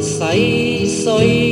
zaizoi. 0.00 1.51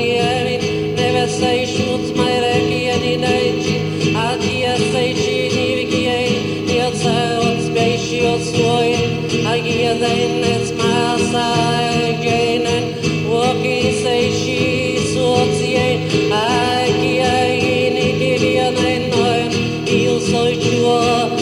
我 20.83 21.40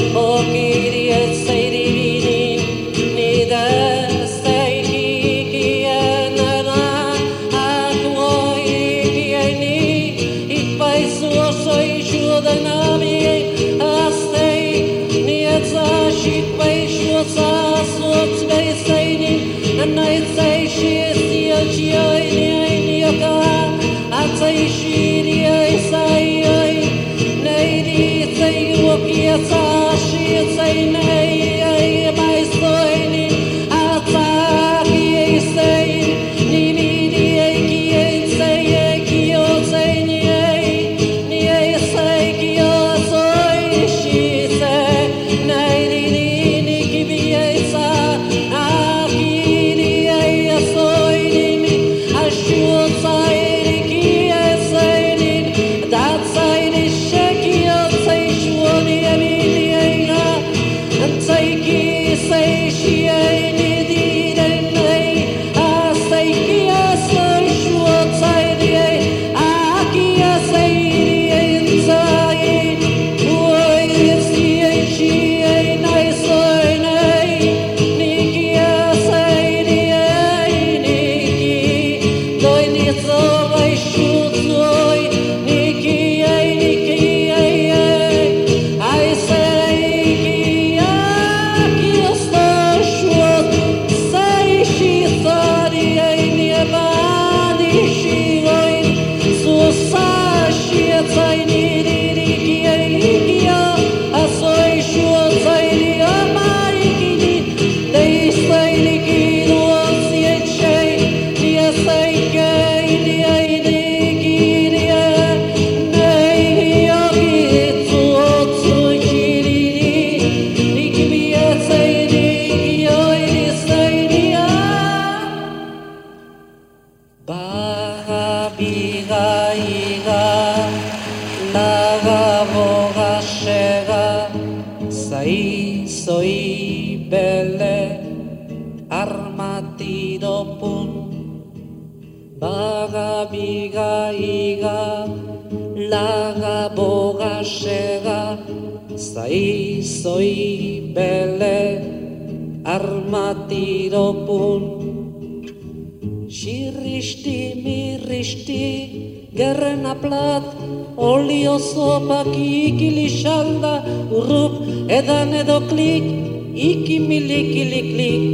milik 167.50 167.90
ilik 167.98 168.30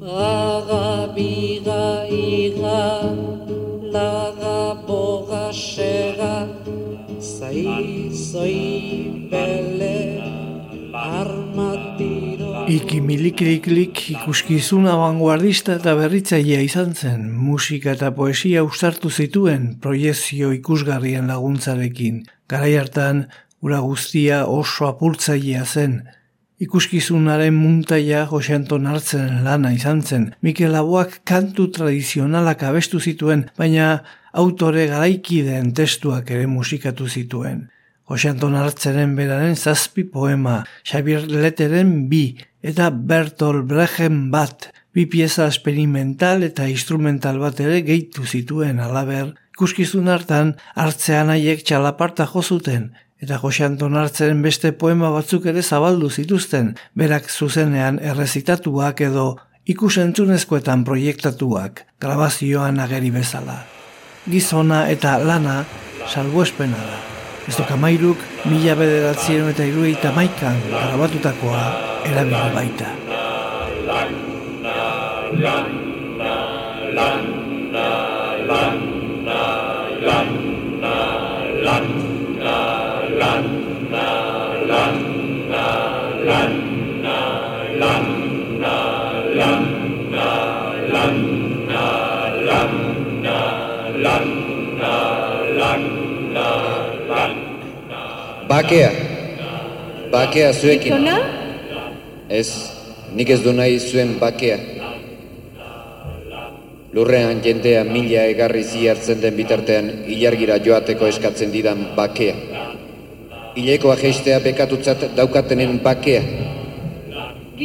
Paga, 0.00 1.12
biga, 1.16 2.06
iga 2.08 2.84
Laga, 3.94 4.60
boga, 4.86 5.52
sega 5.52 6.48
Zai, 7.20 8.12
zoi, 8.12 9.28
bele. 9.30 9.96
Armatiro 10.92 12.66
Iki 12.66 13.00
milikliklik 13.00 14.00
ikuskizun 14.10 14.88
abanguardista 14.90 15.76
eta 15.78 15.94
berritzailea 15.94 16.64
izan 16.66 16.94
zen, 16.98 17.28
musika 17.30 17.92
eta 17.94 18.10
poesia 18.16 18.64
ustartu 18.66 19.10
zituen 19.10 19.76
proiezio 19.80 20.50
ikusgarrien 20.56 21.30
laguntzarekin. 21.30 22.24
Garai 22.50 22.74
hartan, 22.80 23.26
ura 23.62 23.78
guztia 23.84 24.44
oso 24.50 24.88
apurtzailea 24.90 25.64
zen. 25.64 26.00
Ikuskizunaren 26.56 27.52
muntaia 27.52 28.22
Jose 28.30 28.54
Anton 28.56 28.86
hartzen 28.88 29.42
lana 29.44 29.74
izan 29.76 29.98
zen. 30.00 30.30
Mikel 30.40 30.72
Laboak 30.72 31.18
kantu 31.28 31.66
tradizionalak 31.68 32.62
abestu 32.64 32.96
zituen, 32.96 33.42
baina 33.60 33.88
autore 34.32 34.86
garaikideen 34.88 35.74
testuak 35.76 36.32
ere 36.32 36.46
musikatu 36.48 37.10
zituen. 37.12 37.66
Jose 38.08 38.30
Anton 38.32 38.56
Artzeren 38.56 39.12
beraren 39.18 39.52
zazpi 39.56 40.06
poema, 40.08 40.62
Xavier 40.86 41.28
Leteren 41.28 42.08
bi, 42.08 42.38
eta 42.64 42.88
Bertol 42.88 43.60
Brechen 43.68 44.30
bat, 44.32 44.70
bi 44.96 45.04
pieza 45.12 45.50
experimental 45.50 46.46
eta 46.46 46.70
instrumental 46.72 47.36
bat 47.42 47.60
ere 47.60 47.82
gehitu 47.84 48.24
zituen 48.24 48.80
alaber, 48.80 49.34
ikuskizun 49.52 50.08
hartan 50.08 50.54
hartzean 50.72 51.34
haiek 51.34 51.66
txalaparta 51.68 52.24
jozuten, 52.32 52.94
eta 53.22 53.38
Jose 53.40 53.64
Anton 53.64 53.96
Artzeren 53.96 54.42
beste 54.44 54.72
poema 54.72 55.10
batzuk 55.10 55.46
ere 55.46 55.62
zabaldu 55.62 56.10
zituzten, 56.10 56.74
berak 56.94 57.30
zuzenean 57.30 57.98
errezitatuak 58.02 59.00
edo 59.08 59.26
ikusentzunezkoetan 59.66 60.84
proiektatuak, 60.86 61.86
grabazioan 62.00 62.78
ageri 62.80 63.10
bezala. 63.10 63.64
Gizona 64.30 64.86
eta 64.90 65.16
lana 65.18 65.64
salbuespena 66.06 66.78
da. 66.78 67.00
Ez 67.46 67.54
dokamairuk 67.54 68.18
mila 68.50 68.74
bederatzien 68.78 69.48
eta 69.52 69.66
irui 69.66 69.92
eta 69.94 70.10
maikan 70.14 70.58
grabatutakoa 70.70 71.64
erabili 72.10 72.50
baita. 72.54 72.90
Bakea. 98.48 98.90
Bakea 100.10 100.52
zuekin. 100.54 101.08
Ez, 102.30 102.48
nik 103.14 103.30
ez 103.30 103.42
du 103.42 103.52
nahi 103.52 103.78
zuen 103.82 104.16
bakea. 104.22 104.58
Lurrean 106.94 107.42
jendea 107.44 107.82
mila 107.84 108.22
egarri 108.30 108.62
ziartzen 108.64 109.20
den 109.20 109.36
bitartean 109.36 109.90
ilargira 110.06 110.56
joateko 110.62 111.10
eskatzen 111.10 111.50
didan 111.52 111.90
bakea. 111.98 112.34
Ileko 113.56 113.90
ageistea 113.92 114.38
bekatutzat 114.40 115.08
daukatenen 115.16 115.80
bakea. 115.82 116.22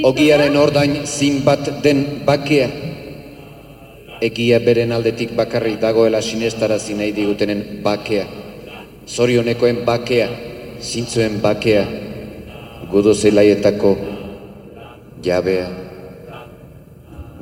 Ogiaren 0.08 0.58
ordain 0.58 1.02
zin 1.06 1.44
bat 1.46 1.68
den 1.84 2.06
bakea. 2.26 2.70
Egia 4.22 4.60
beren 4.66 4.92
aldetik 4.92 5.34
bakarrik 5.38 5.80
dagoela 5.82 6.22
sinestarazi 6.22 6.98
nahi 6.98 7.14
digutenen 7.16 7.84
bakea. 7.86 8.26
Zorionekoen 9.08 9.86
bakea 9.86 10.30
zintzuen 10.82 11.38
bakea, 11.42 11.86
gudu 12.92 13.14
zelaietako 13.14 13.92
jabea, 15.24 15.68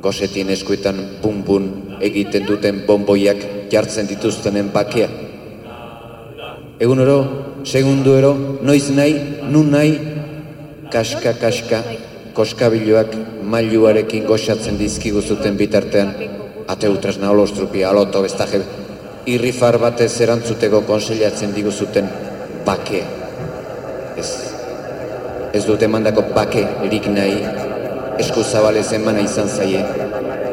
gozetien 0.04 0.50
eskuetan 0.52 1.00
bun-bun 1.22 1.96
egiten 2.04 2.46
duten 2.48 2.82
bomboiak 2.86 3.42
jartzen 3.72 4.08
dituztenen 4.08 4.70
bakea. 4.74 5.08
Egunero, 6.80 7.18
segunduero, 7.64 8.32
noiz 8.62 8.88
nahi, 8.96 9.16
nun 9.52 9.70
nahi, 9.72 9.96
kaska-kaska, 10.92 11.82
koskabiloak 12.36 13.16
mailuarekin 13.44 14.24
goxatzen 14.28 14.78
dizkigu 14.80 15.20
zuten 15.20 15.56
bitartean, 15.60 16.12
ateutras 16.68 17.18
naolostrupia, 17.20 17.90
aloto 17.90 18.22
bestaje, 18.24 18.62
irrifar 19.28 19.80
batez 19.80 20.12
erantzuteko 20.24 20.84
konseliatzen 20.88 21.56
diguzuten 21.56 22.08
bakea 22.64 23.19
ez. 24.20 24.30
Ez 25.56 25.64
dute 25.66 25.88
mandako 25.90 26.22
bake 26.34 26.62
erik 26.86 27.08
nahi, 27.10 27.40
esku 28.22 28.44
zabalez 28.44 28.88
emana 28.96 29.24
izan 29.24 29.48
zaie, 29.48 29.80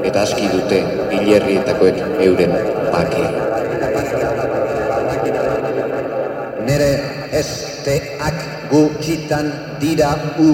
eta 0.08 0.24
aski 0.24 0.48
dute 0.54 0.80
hilerrietakoek 1.12 2.00
euren 2.28 2.56
bake. 2.94 3.26
Nere 6.68 6.90
esteak 7.42 8.42
gutxitan 8.72 9.52
dira 9.84 10.12
u, 10.44 10.50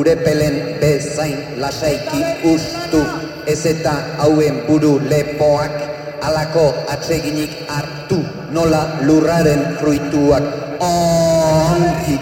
urepelen 0.00 0.58
bezain 0.82 1.60
lasaiki 1.62 2.24
ustu, 2.52 3.04
ez 3.46 3.62
eta 3.72 3.94
hauen 4.24 4.64
buru 4.66 4.96
lepoak, 5.12 5.78
alako 6.26 6.66
atseginik 6.92 7.62
hartu, 7.70 8.20
nola 8.56 8.84
lurraren 9.08 9.66
fruituak. 9.80 10.54
Onki 10.76 11.35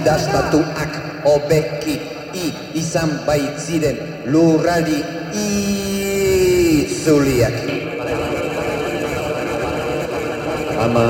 dastatuak 0.05 1.25
obeki 1.25 1.97
i 2.37 2.53
izan 2.79 3.11
baitziren 3.27 3.97
lurrari 4.29 5.01
itzuliak. 6.85 7.57
Ama 10.85 11.07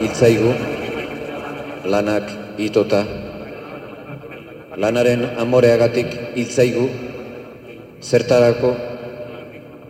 hiltzaigu, 0.00 0.52
lanak 1.90 2.26
itota, 2.60 3.02
lanaren 4.78 5.22
amoreagatik 5.42 6.08
hiltzaigu, 6.36 6.86
zertarako, 8.04 8.70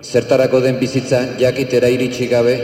zertarako 0.01 0.61
den 0.65 0.77
bizitza 0.81 1.21
jakitera 1.41 1.89
iritsi 1.93 2.27
gabe, 2.31 2.57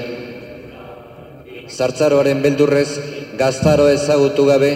zartzaroaren 1.69 2.41
beldurrez 2.43 3.20
gaztaro 3.41 3.87
ezagutu 3.89 4.45
gabe, 4.45 4.71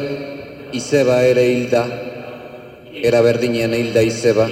izeba 0.72 1.18
ere 1.28 1.42
hilda, 1.50 1.82
era 3.08 3.20
berdinean 3.26 3.74
hilda 3.76 4.00
izeba, 4.08 4.46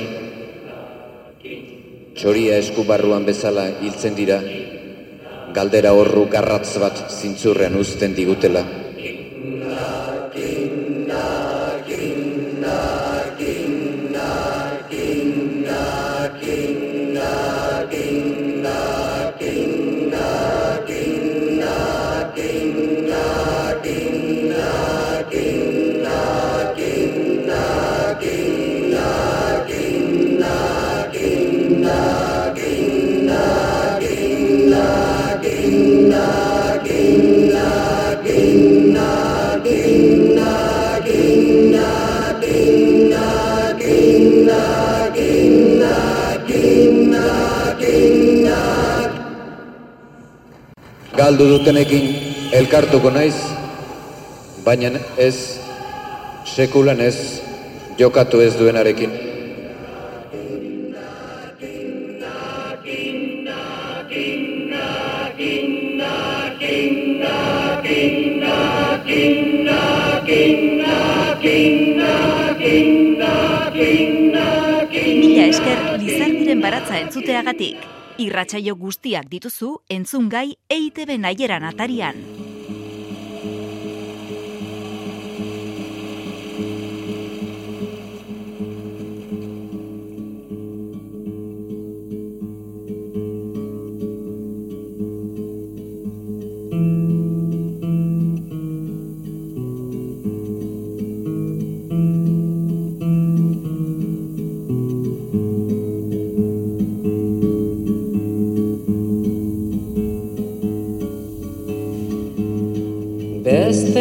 txoria 2.20 2.58
eskubarruan 2.60 3.24
bezala 3.24 3.64
hiltzen 3.80 4.18
dira, 4.18 4.36
galdera 5.56 5.94
horru 5.96 6.26
garratz 6.36 6.76
bat 6.84 7.00
zintzurrean 7.08 7.80
uzten 7.80 8.12
digutela. 8.18 8.66
Galdu 51.22 51.44
dutenekin 51.46 52.06
elkartuko 52.58 53.10
naiz, 53.14 53.36
baina 54.66 54.88
ez, 55.26 55.36
sekulan 56.54 56.98
ez, 56.98 57.18
jokatu 58.00 58.40
ez 58.42 58.56
duenarekin. 58.58 59.14
Mila 75.22 75.46
esker 75.54 75.78
Lizardiren 76.02 76.62
baratza 76.66 76.98
entzuteagatik. 77.06 78.01
Irratsaio 78.20 78.74
guztiak 78.76 79.28
dituzu 79.32 79.72
entzungai 79.88 80.48
EITB 80.68 81.16
naieran 81.22 81.64
atarian. 81.64 82.41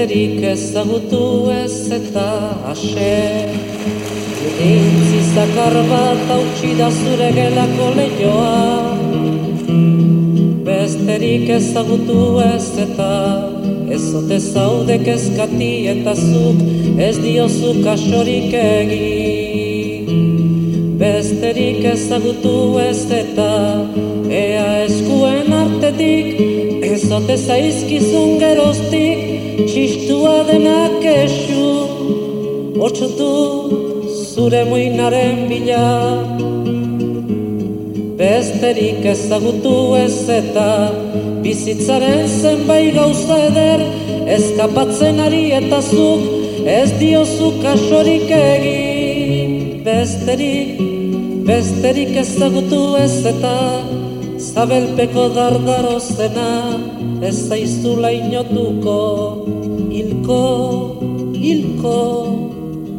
Besterik 0.02 0.42
ezagutu 0.42 1.52
ez 1.54 1.92
eta 1.94 2.30
ase 2.72 3.18
Dintzi 4.58 5.20
zakar 5.34 5.76
bat 5.92 6.24
hautsi 6.34 6.72
da 6.80 6.88
zure 6.90 7.28
gelako 7.36 7.90
lehioa 8.00 8.56
Besterik 10.66 11.46
ezagutu 11.58 12.24
ez 12.48 12.70
eta 12.86 13.12
Ezote 13.98 14.40
zaude 14.40 14.98
kezkati 15.06 15.72
eta 15.94 16.14
zuk 16.18 16.58
ez 17.10 17.18
diozu 17.22 17.76
kasorik 17.86 18.58
egin 18.64 20.10
Besterik 21.04 21.86
ezagutu 21.94 22.56
ez 22.88 23.06
eta 23.22 23.52
Ea 24.42 24.66
eskuen 24.88 25.54
artetik 25.62 26.81
Ezote 27.12 27.36
zaizkizun 27.36 28.38
geroztik 28.40 29.24
txistua 29.68 30.46
denak 30.48 31.04
esu 31.04 31.66
Otsutu 32.88 33.28
zure 34.30 34.62
muinaren 34.70 35.42
bila 35.50 35.82
Besterik 38.22 39.04
ezagutu 39.12 39.74
ez 40.00 40.24
eta 40.38 40.70
Bizitzaren 41.44 42.24
zenbait 42.32 42.96
gauza 42.96 43.42
eder 43.50 43.84
Eskapatzen 44.38 45.20
ari 45.26 45.42
eta 45.60 45.82
zuk 45.84 46.64
Ez 46.64 46.94
diozu 46.96 47.58
kasorik 47.60 48.32
egin. 48.40 49.60
Besterik, 49.84 50.80
besterik 51.44 52.16
ezagutu 52.24 52.86
ez 53.04 53.18
eta 53.36 53.58
Zabelpeko 54.42 55.28
dardaro 55.36 56.00
zena 56.00 57.01
ez 57.22 57.36
zaizula 57.48 58.10
inotuko 58.12 58.98
Ilko, 59.92 60.44
ilko, 61.36 61.98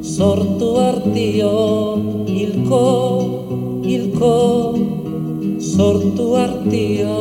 sortu 0.03 0.69
artio 0.79 1.55
Ilko, 2.29 2.85
ilko, 3.95 4.37
sortu 5.59 6.27
artio 6.37 7.17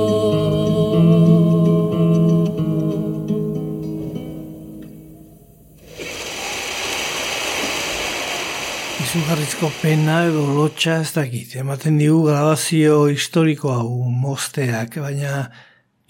Izugarrizko 9.01 9.71
pena 9.81 10.21
edo 10.29 10.45
lotxa 10.55 11.01
ez 11.01 11.09
dakit. 11.15 11.57
Ematen 11.59 11.97
digu 11.99 12.21
grabazio 12.29 13.07
historiko 13.11 13.73
hau 13.73 14.05
mosteak, 14.07 15.01
baina 15.03 15.49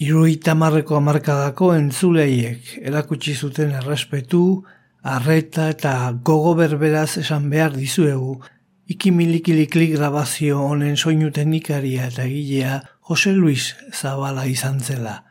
iruita 0.02 0.56
marreko 0.58 0.96
amarkadako 0.98 1.76
entzuleiek 1.78 2.72
erakutsi 2.90 3.36
zuten 3.36 3.76
errespetu, 3.78 4.64
arreta 5.06 5.68
eta 5.70 5.94
gogo 6.26 6.56
berberaz 6.58 7.20
esan 7.22 7.50
behar 7.54 7.76
dizuegu, 7.78 8.40
ikimilikiliklik 8.90 9.94
grabazio 10.00 10.64
honen 10.66 10.98
soinu 10.98 11.30
teknikaria 11.36 12.10
eta 12.10 12.26
egilea 12.26 12.82
Jose 13.10 13.36
Luis 13.38 13.76
Zabala 13.94 14.48
izan 14.50 14.80
zela. 14.80 15.24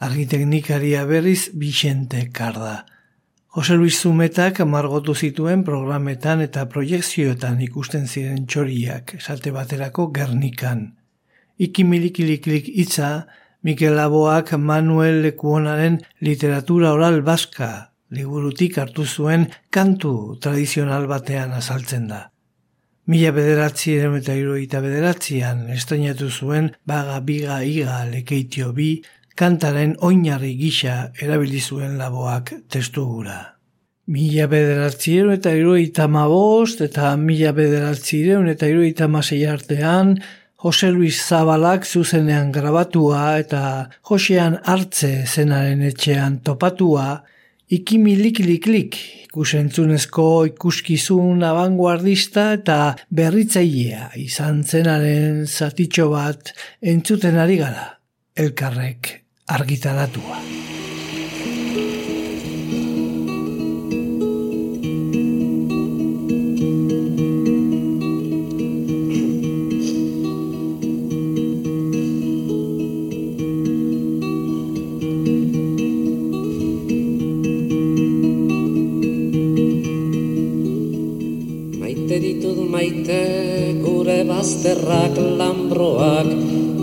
Argi 0.00 0.26
berriz 1.06 1.50
Vicente 1.52 2.30
Karda. 2.32 2.86
Jose 3.48 3.74
Luis 3.74 4.00
Zumetak 4.00 4.60
margotu 4.60 5.14
zituen 5.14 5.64
programetan 5.64 6.40
eta 6.40 6.66
proiekzioetan 6.68 7.60
ikusten 7.60 8.06
ziren 8.06 8.46
txoriak, 8.46 9.14
esate 9.14 9.50
baterako 9.50 10.10
Gernikan. 10.12 10.94
Ikimilikiliklik 11.58 12.68
hitza, 12.68 13.26
Mikel 13.62 13.96
Laboak 13.96 14.52
Manuel 14.58 15.22
Lekuonaren 15.22 16.00
literatura 16.20 16.92
oral 16.92 17.22
baska 17.22 17.92
liburutik 18.10 18.78
hartu 18.78 19.04
zuen 19.04 19.48
kantu 19.70 20.38
tradizional 20.40 21.06
batean 21.10 21.52
azaltzen 21.52 22.08
da. 22.08 22.30
Mila 23.06 23.30
bederatzi 23.30 23.96
eta 24.02 24.34
iruita 24.34 24.80
bederatzian 24.82 25.68
estrenatu 25.70 26.28
zuen 26.30 26.72
baga 26.86 27.20
biga 27.20 27.60
iga 27.62 28.04
lekeitio 28.10 28.72
bi 28.72 29.02
kantaren 29.36 29.94
oinarri 30.00 30.56
gisa 30.58 31.12
erabili 31.22 31.60
zuen 31.60 31.98
laboak 31.98 32.52
testugura. 32.68 33.36
Mila 34.06 34.46
bederatzireun 34.50 35.32
eta 35.34 35.52
iruita 35.54 36.08
mabost 36.08 36.82
eta 36.82 37.16
mila 37.16 37.52
bederatzireun 37.52 38.48
eta 38.48 38.66
iruita 38.70 39.08
masei 39.08 39.44
artean 39.46 40.16
Jose 40.66 40.88
Luis 40.90 41.20
Zabalak 41.22 41.84
zuzenean 41.86 42.48
grabatua 42.50 43.36
eta 43.38 43.60
Josean 44.08 44.56
hartze 44.66 45.10
zenaren 45.22 45.84
etxean 45.86 46.40
topatua 46.42 47.04
ikimilikliklik 47.70 48.98
ikusentzunezko 49.28 50.26
ikuskizun 50.50 51.46
abanguardista 51.46 52.48
eta 52.58 52.80
berritzailea 53.14 54.10
izan 54.24 54.64
zenaren 54.66 55.44
zatitxo 55.46 56.08
bat 56.16 56.50
entzuten 56.82 57.38
ari 57.38 57.62
gara 57.62 57.86
elkarrek 58.34 59.12
argitaratua. 59.46 60.42
Bazterrak 84.86 85.18
lambroak 85.38 86.28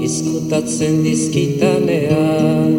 izkutatzen 0.03 1.03
dizkitanean. 1.03 2.71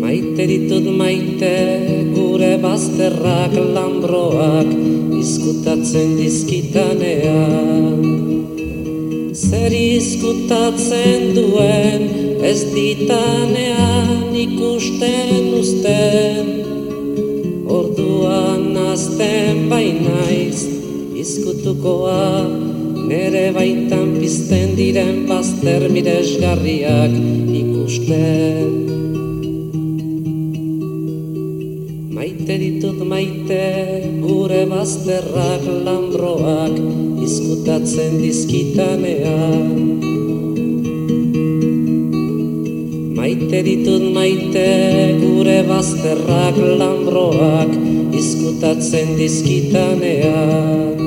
Maite 0.00 0.46
ditut 0.48 0.86
maite 0.96 1.52
gure 2.16 2.56
bazterrak 2.62 3.52
lambroak 3.76 4.70
izkutatzen 5.20 6.16
dizkitanean. 6.16 8.00
Zer 9.34 9.72
izkutatzen 9.76 11.34
duen 11.36 12.08
ez 12.40 12.60
ditanean 12.72 14.32
ikusten 14.32 15.52
uzten. 15.60 16.54
Orduan 17.68 18.72
azten 18.92 19.68
bainaiz 19.68 20.73
izkutukoa. 21.24 22.44
Nere 23.08 23.50
baitan 23.56 24.14
pizten 24.20 24.72
diren 24.78 25.24
bazter 25.28 25.88
miresgarriak 25.92 27.12
ikusten 27.60 28.84
Maite 32.14 32.56
ditut 32.60 33.00
maite 33.10 33.60
gure 34.22 34.62
bazterrak 34.70 35.64
lambroak 35.86 36.74
izkutatzen 37.26 38.18
dizkitanean. 38.22 39.68
Maite 43.20 43.62
ditut 43.68 44.04
maite 44.16 44.68
gure 45.22 45.60
bazterrak 45.68 46.60
lambroak 46.80 47.72
izkutatzen 48.20 49.16
dizkitanean 49.20 51.03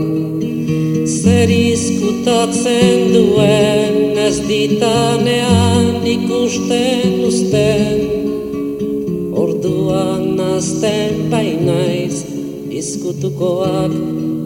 Zer 1.37 1.51
izkutatzen 1.53 3.11
duen 3.13 4.15
ez 4.17 4.39
ditanean 4.47 5.99
ikusten 6.09 7.11
usten 7.27 7.99
Orduan 9.37 10.39
azten 10.41 11.27
bainaiz 11.29 12.23
izkutukoak 12.79 13.93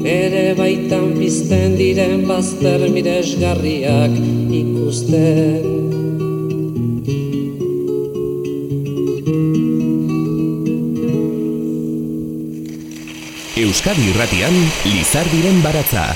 Nere 0.03 0.41
baitan 0.57 1.13
bizten 1.15 1.77
diren 1.79 2.25
bazter 2.27 2.83
miresgarriak 2.91 4.17
ikusten. 4.59 5.63
Euskadi 13.63 14.09
Irratian 14.11 14.59
Lizardiren 14.89 15.63
baratza 15.63 16.09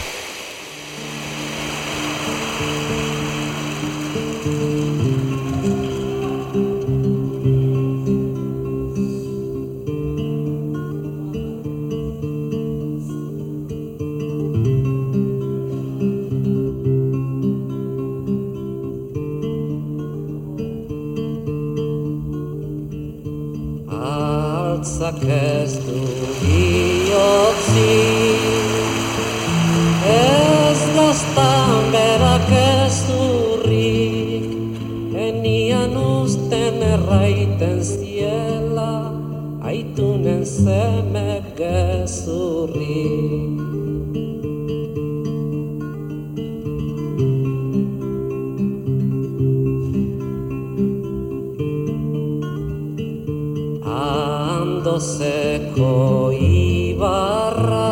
ondozeko 54.85 56.29
ibarra 56.37 57.89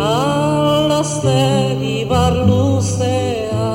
Alazte 0.00 1.76
ibar 2.00 2.32
luzea 2.48 3.68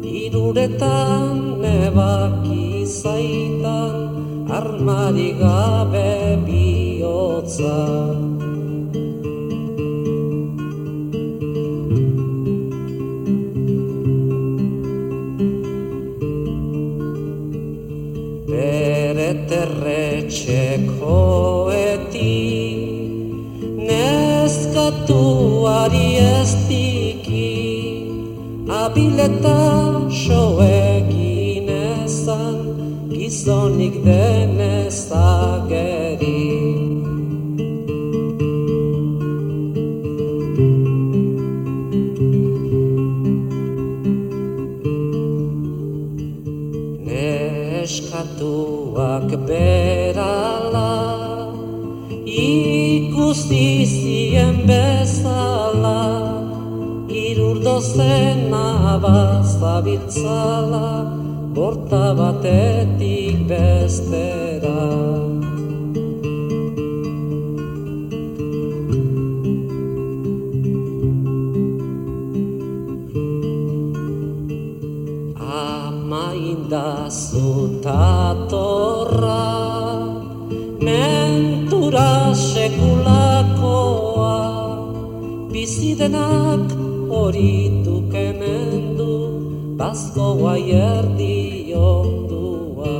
Iruretan 0.00 1.60
nebaki 1.60 2.88
zaitan 2.88 4.48
Armari 4.48 5.36
gabe 5.36 6.40
bihotzan 6.48 8.33
eskatuak 33.34 34.43
zena 57.96 58.98
bazabiltzala 59.04 60.88
borta 61.54 62.06
batetik 62.18 63.36
bestera 63.48 64.33
Bazko 89.94 90.28
guai 90.38 90.74
ondua 91.78 92.94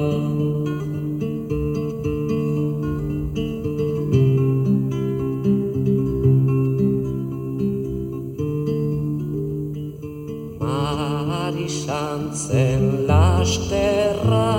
Mari 10.62 11.66
santzen 11.66 12.84
lasterra 13.10 14.54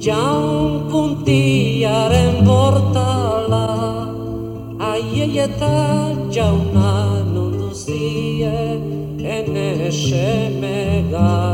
Jaun 0.00 0.88
kuntiaren 0.88 2.40
bortala 2.48 3.68
Aieieta 4.80 5.76
jauna 6.32 6.92
seme 9.92 10.91
love. 11.22 11.51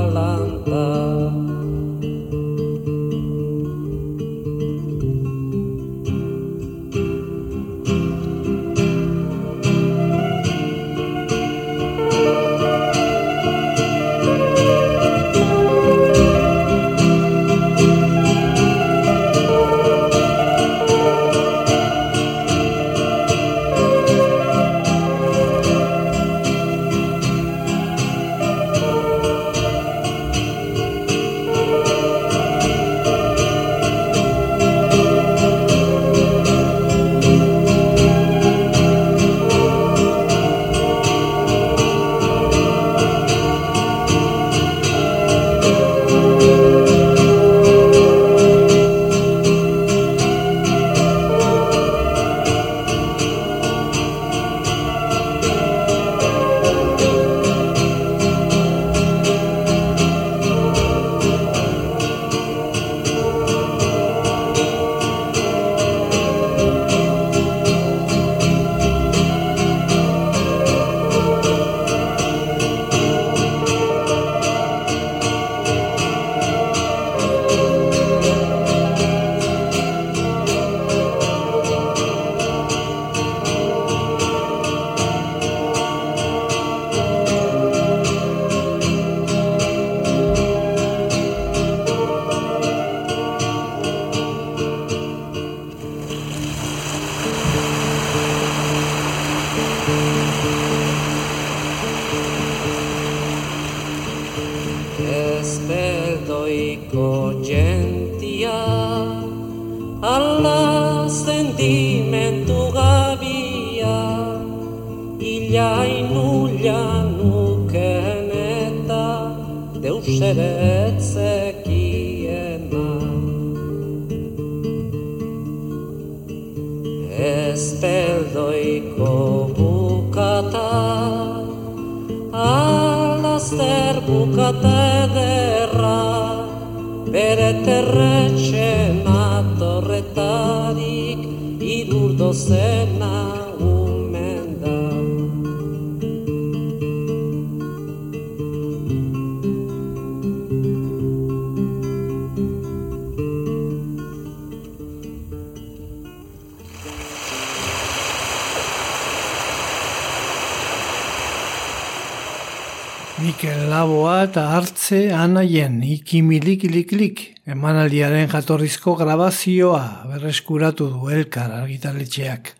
Anaien 166.08 166.24
ikimilikiliklik 166.24 167.34
emanaldiaren 167.46 168.28
jatorrizko 168.30 168.94
grabazioa 168.96 170.06
berreskuratu 170.08 170.88
du 170.88 171.10
elkar 171.10 171.50
argitaletxeak. 171.52 172.54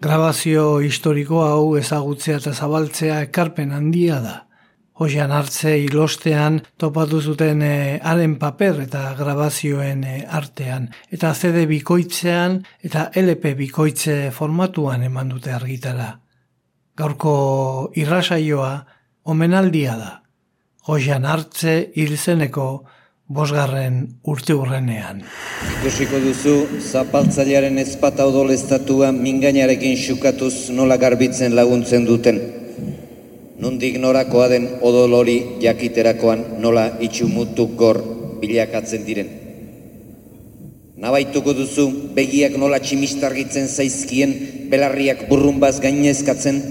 Grabazio 0.00 0.80
historiko 0.80 1.44
hau 1.44 1.76
ezagutzea 1.76 2.38
eta 2.38 2.52
zabaltzea 2.52 3.22
ekarpen 3.22 3.72
handia 3.72 4.20
da. 4.20 4.46
Hoxan 4.98 5.30
hartze 5.30 5.78
ilostean 5.78 6.60
topatu 6.76 7.20
zuten 7.20 7.62
e, 7.62 8.00
haren 8.02 8.36
paper 8.36 8.80
eta 8.82 9.14
grabazioen 9.14 10.02
e, 10.04 10.26
artean. 10.26 10.88
Eta 11.10 11.34
CD 11.34 11.66
bikoitzean 11.68 12.64
eta 12.82 13.10
LP 13.14 13.54
bikoitze 13.54 14.32
formatuan 14.32 15.02
eman 15.04 15.28
dute 15.28 15.52
argitara. 15.52 16.18
Gaurko 16.96 17.92
irrasaioa 17.94 18.86
omenaldia 19.24 19.96
da. 19.96 20.27
Joian 20.88 21.26
hartze 21.28 21.72
hilzeneko 22.00 22.66
bosgarren 23.28 23.96
urte 24.32 24.54
urrenean. 24.56 25.18
Ikusiko 25.74 26.16
duzu, 26.22 26.54
zapaltzailearen 26.80 27.76
ezpata 27.82 28.24
odoleztatua 28.30 29.10
mingainarekin 29.12 29.98
xukatuz 30.00 30.70
nola 30.78 30.96
garbitzen 30.96 31.52
laguntzen 31.58 32.08
duten. 32.08 32.40
Nundik 33.60 34.00
norakoa 34.00 34.48
den 34.54 34.70
odol 34.80 35.18
hori 35.18 35.36
jakiterakoan 35.66 36.46
nola 36.64 36.86
itxumutu 37.04 37.68
gor 37.76 38.00
bilakatzen 38.40 39.04
diren. 39.04 39.28
Nabaituko 40.96 41.52
duzu, 41.52 41.90
begiak 42.16 42.56
nola 42.56 42.80
tximistargitzen 42.80 43.68
zaizkien, 43.68 44.32
belarriak 44.72 45.28
burrumbaz 45.28 45.76
gainezkatzen, 45.84 46.64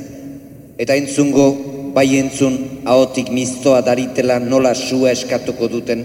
eta 0.82 0.98
entzungo 0.98 1.52
bai 1.98 2.14
entzun 2.14 2.86
ahotik 2.86 3.32
miztoa 3.34 3.82
daritela 3.82 4.38
nola 4.38 4.74
sua 4.78 5.10
eskatuko 5.18 5.66
duten. 5.66 6.02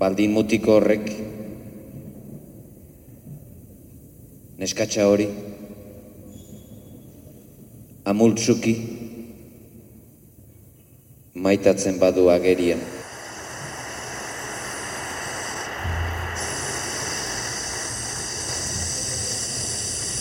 Baldin 0.00 0.32
mutiko 0.34 0.72
horrek, 0.74 1.04
neskatxa 4.58 5.06
hori, 5.06 5.28
amultzuki, 8.04 8.74
maitatzen 11.46 12.02
badu 12.02 12.26
agerian. 12.34 12.82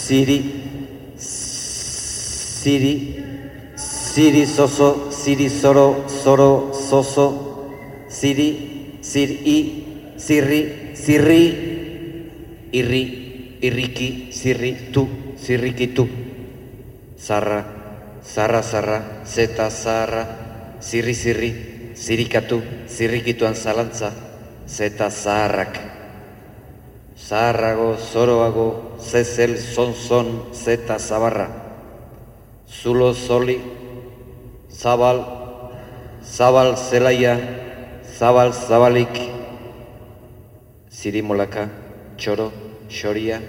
Ziri, 0.05 0.64
Siri, 2.66 3.22
Siri 3.78 4.43
soso, 4.47 5.11
Siri 5.11 5.49
soro, 5.49 6.09
soro, 6.09 6.74
soso, 6.74 7.28
Siri, 8.09 8.97
Siri, 9.05 10.16
Sirri, 10.18 10.61
Sirri, 10.97 11.43
Irri, 12.74 13.03
Irriki, 13.61 14.34
Sirri, 14.34 14.89
tu, 14.89 15.05
Sirriki, 15.38 15.93
tu. 15.93 16.09
Zarra, 17.22 17.61
zarra, 18.26 18.63
zarra, 18.63 19.22
zeta, 19.28 19.70
zarra, 19.70 20.26
Sirri, 20.80 21.13
Sirri, 21.13 21.51
Sirikatu, 21.93 22.63
Sirrikituan 22.89 23.53
zalantza, 23.53 24.09
zeta, 24.66 25.11
zaharrak. 25.11 25.78
Zaharrago, 27.13 27.93
zoroago, 28.11 28.97
zezel, 28.97 29.53
zon, 29.55 29.93
zon, 29.93 30.34
zeta, 30.51 30.97
zabarra 30.97 31.64
zulo 32.82 33.13
zoli, 33.13 33.59
zabal, 34.69 35.23
zabal 36.21 36.76
zelaia, 36.78 37.36
zabal 38.17 38.51
zabalik, 38.53 39.15
zirimolaka, 40.91 41.69
txoro, 42.17 42.51
xoria, 42.89 43.39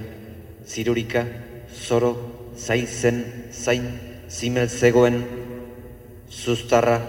zirurika, 0.67 1.27
zoro, 1.87 2.13
zain 2.57 2.87
zen, 2.87 3.25
zain, 3.53 3.87
zimel 4.29 4.69
zegoen, 4.69 5.25
zuztarra, 6.31 7.01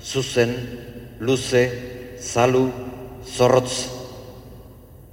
zuzen, 0.00 0.54
luze, 1.20 1.64
zalu, 2.20 2.70
zorrotz, 3.36 3.88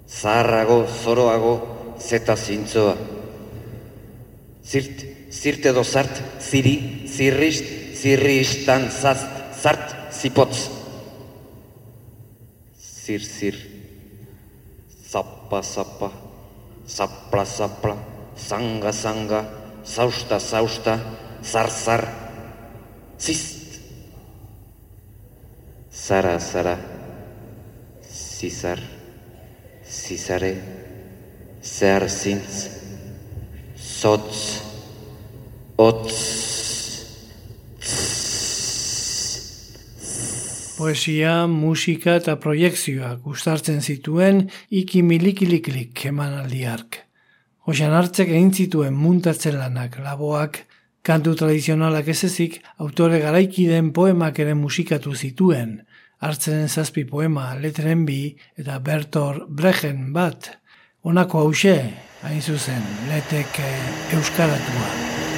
zaharrago, 0.07 0.85
zoroago, 1.03 1.55
zeta 1.99 2.35
zintzoa. 2.35 2.95
Zirt, 4.63 5.03
zirte 5.33 5.71
edo 5.73 5.83
zart, 5.83 6.21
ziri, 6.41 6.75
zirrist, 7.09 7.65
zirristan 7.97 8.89
zazt, 8.93 9.27
zart, 9.61 9.95
zipotz. 10.13 10.67
Zir, 12.77 13.23
zir, 13.25 13.57
zappa, 15.09 15.61
zappa, 15.61 16.11
zapla, 16.87 17.45
zapla, 17.45 17.97
zanga, 18.37 18.91
zanga, 18.91 19.41
zausta, 19.85 20.39
zausta, 20.39 20.99
zar, 21.43 21.69
zar, 21.69 22.07
zist. 23.19 23.61
Zara, 25.93 26.39
zara, 26.39 26.77
zizar, 28.11 28.79
zizare, 29.87 30.55
zehar 31.61 32.09
zintz, 32.09 32.65
zotz, 33.77 34.62
Otz. 35.77 36.13
Poesia, 40.77 41.47
musika 41.47 42.17
eta 42.19 42.35
proiekzioak 42.37 43.23
gustartzen 43.25 43.81
zituen 43.81 44.43
iki 44.69 45.01
milikiliklik 45.01 46.05
emanaldiark. 46.09 46.99
Hoxan 47.65 47.93
hartzek 47.95 48.29
egin 48.29 48.51
zituen 48.53 48.93
muntatzen 48.93 49.57
lanak, 49.57 49.97
laboak, 50.03 50.59
kantu 51.01 51.33
tradizionalak 51.39 52.09
ez 52.11 52.23
ezik, 52.27 52.59
autore 52.77 53.21
garaikiden 53.23 53.93
poemak 53.95 54.39
ere 54.43 54.53
musikatu 54.53 55.15
zituen, 55.15 55.79
hartzen 56.19 56.67
zazpi 56.67 57.05
poema, 57.09 57.53
letren 57.55 58.05
bi 58.05 58.35
eta 58.59 58.77
Bertor 58.79 59.45
Brechen 59.49 60.11
bat, 60.13 60.51
honako 61.01 61.47
hause, 61.47 61.77
hain 62.23 62.41
zuzen, 62.41 62.83
letek 63.09 63.63
eh, 63.63 63.77
euskaratua. 64.19 65.32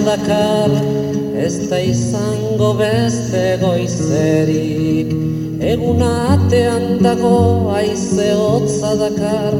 Dakar, 0.00 0.70
ez 1.36 1.68
da 1.70 1.78
izango 1.78 2.74
beste 2.74 3.58
goizerik. 3.62 5.12
Eguna 5.60 6.12
atean 6.34 6.98
dago 7.02 7.70
aize 7.74 8.34
hotza 8.34 8.94
dakar 9.00 9.54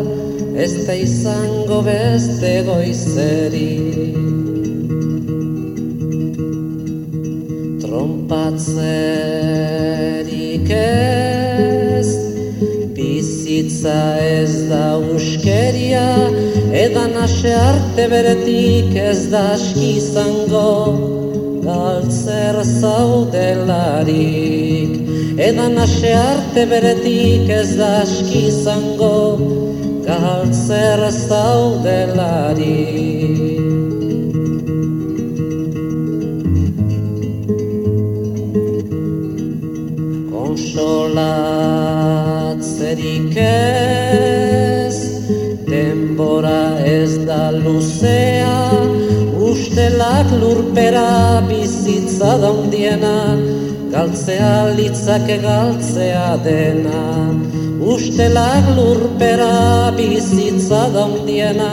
ez 0.57 0.87
da 0.87 0.95
izango 0.95 1.83
beste 1.83 2.63
goizerik. 2.67 4.17
Trompatzerik 7.83 8.75
ez 10.71 11.24
bizitza 13.55 14.19
ez 14.19 14.69
da 14.69 14.99
uskeria 15.15 16.31
edan 16.73 17.17
ase 17.23 17.55
arte 17.55 18.09
beretik 18.11 18.97
ez 18.97 19.31
da 19.31 19.53
aski 19.55 19.97
izango 19.97 20.93
galtzer 21.63 22.63
zaudelarik. 22.81 24.11
Edan 25.39 25.79
ase 25.79 26.15
arte 26.15 26.67
beretik 26.67 27.49
ez 27.49 27.77
da 27.79 28.03
aski 28.03 28.47
izango 28.49 29.39
galtzer 30.07 31.11
zaudelarik. 31.29 32.59
Konsolatzerik 40.33 41.54
ez 43.37 44.97
denbora 45.69 46.79
ez 46.85 47.19
da 47.27 47.51
luzea 47.51 48.71
ustelak 49.51 50.27
lurpera 50.41 51.43
bizitza 51.49 52.39
daundiena 52.43 53.17
galtzea 53.95 54.75
litzake 54.77 55.37
galtzea 55.39 56.37
dena. 56.45 57.03
Ustelak 57.95 58.65
lurpera 58.77 59.93
bizitza 59.97 60.83
daundiena 60.95 61.73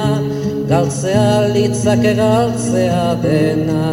galtzea 0.72 1.48
litzake 1.54 2.14
galtzea 2.22 3.06
dena. 3.24 3.84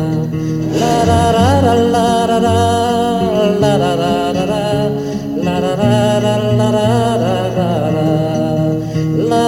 La 0.81 0.97
la 1.11 1.25
la 1.37 1.49
la 1.67 1.75
la 1.95 2.09
la 2.27 2.41
la 2.41 3.73
la 3.73 3.87
la 3.87 4.03
la 4.03 4.39
Ojean 5.79 6.79
hartze 6.79 7.18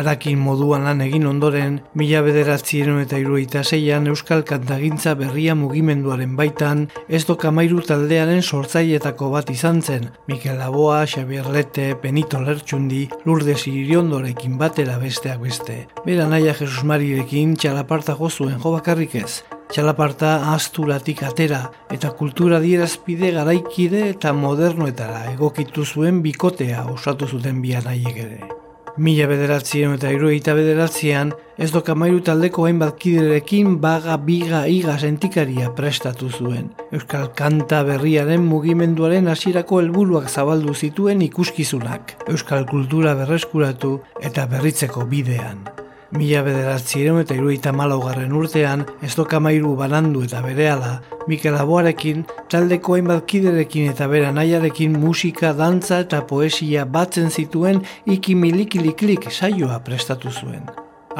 Arakin 0.00 0.38
moduan 0.40 0.86
lan 0.88 1.02
egin 1.04 1.26
ondoren, 1.28 1.74
mila 1.92 2.22
bederatzien 2.24 3.02
eta 3.02 3.18
iruita 3.20 3.60
seian 3.60 4.06
Euskal 4.08 4.46
Kantagintza 4.48 5.12
berria 5.18 5.52
mugimenduaren 5.52 6.38
baitan, 6.38 6.86
ez 7.08 7.26
dokamairu 7.28 7.82
taldearen 7.84 8.40
sortzaietako 8.40 9.28
bat 9.34 9.50
izan 9.52 9.82
zen, 9.82 10.08
Mikel 10.30 10.56
Laboa, 10.56 11.02
Xabier 11.04 11.50
Lete, 11.52 11.90
Benito 12.00 12.40
Lertxundi, 12.40 13.02
Lourdes 13.26 13.66
Iriondorekin 13.68 14.56
batera 14.62 14.96
besteak 15.02 15.42
beste. 15.44 15.82
Bera 16.06 16.24
naia 16.30 16.54
Jesus 16.56 16.80
Marirekin 16.88 17.52
txalaparta 17.60 18.16
gozuen 18.16 18.56
jo 18.56 18.72
bakarrik 18.78 19.18
ez, 19.20 19.42
Txalaparta 19.70 20.30
asturatik 20.50 21.20
atera 21.28 21.60
eta 21.94 22.10
kultura 22.18 22.58
dierazpide 22.64 23.30
garaikide 23.36 24.00
eta 24.14 24.32
modernoetara 24.34 25.26
egokitu 25.34 25.84
zuen 25.84 26.24
bikotea 26.24 26.88
osatu 26.96 27.30
zuten 27.30 27.60
bian 27.62 27.86
aiek 27.92 28.18
ere. 28.24 28.59
Mila 29.00 29.24
bederatzien 29.30 29.94
eta 29.96 30.10
irueita 30.12 30.52
bederatzean, 30.52 31.30
ez 31.56 31.70
doka 31.72 31.94
mairu 31.96 32.18
taldeko 32.20 32.66
hainbat 32.66 32.98
kiderekin 33.00 33.78
baga, 33.80 34.18
biga, 34.20 34.66
iga 34.68 34.98
sentikaria 35.00 35.70
prestatu 35.78 36.28
zuen. 36.28 36.68
Euskal 36.92 37.30
Kanta 37.38 37.80
berriaren 37.88 38.44
mugimenduaren 38.44 39.32
hasierako 39.32 39.80
helburuak 39.80 40.28
zabaldu 40.28 40.76
zituen 40.76 41.24
ikuskizunak. 41.30 42.18
Euskal 42.28 42.68
kultura 42.68 43.16
berreskuratu 43.22 43.96
eta 44.20 44.44
berritzeko 44.52 45.08
bidean. 45.08 45.64
Mila 46.10 46.40
bederatzireun 46.42 47.20
eta 47.22 47.36
iruita 47.38 47.70
malaugarren 47.70 48.32
urtean, 48.34 48.82
ez 49.06 49.12
doka 49.14 49.38
mairu 49.38 49.76
banandu 49.78 50.24
eta 50.26 50.40
berehala, 50.42 50.96
Mikel 51.30 51.54
Aboarekin, 51.54 52.24
taldeko 52.50 52.96
hainbat 52.96 53.28
kiderekin 53.30 53.92
eta 53.92 54.10
bera 54.10 54.34
nahiarekin 54.34 54.98
musika, 54.98 55.54
dantza 55.54 56.02
eta 56.08 56.24
poesia 56.26 56.84
batzen 56.98 57.30
zituen 57.30 57.84
ikimilikiliklik 58.18 59.30
saioa 59.30 59.78
prestatu 59.86 60.34
zuen. 60.34 60.66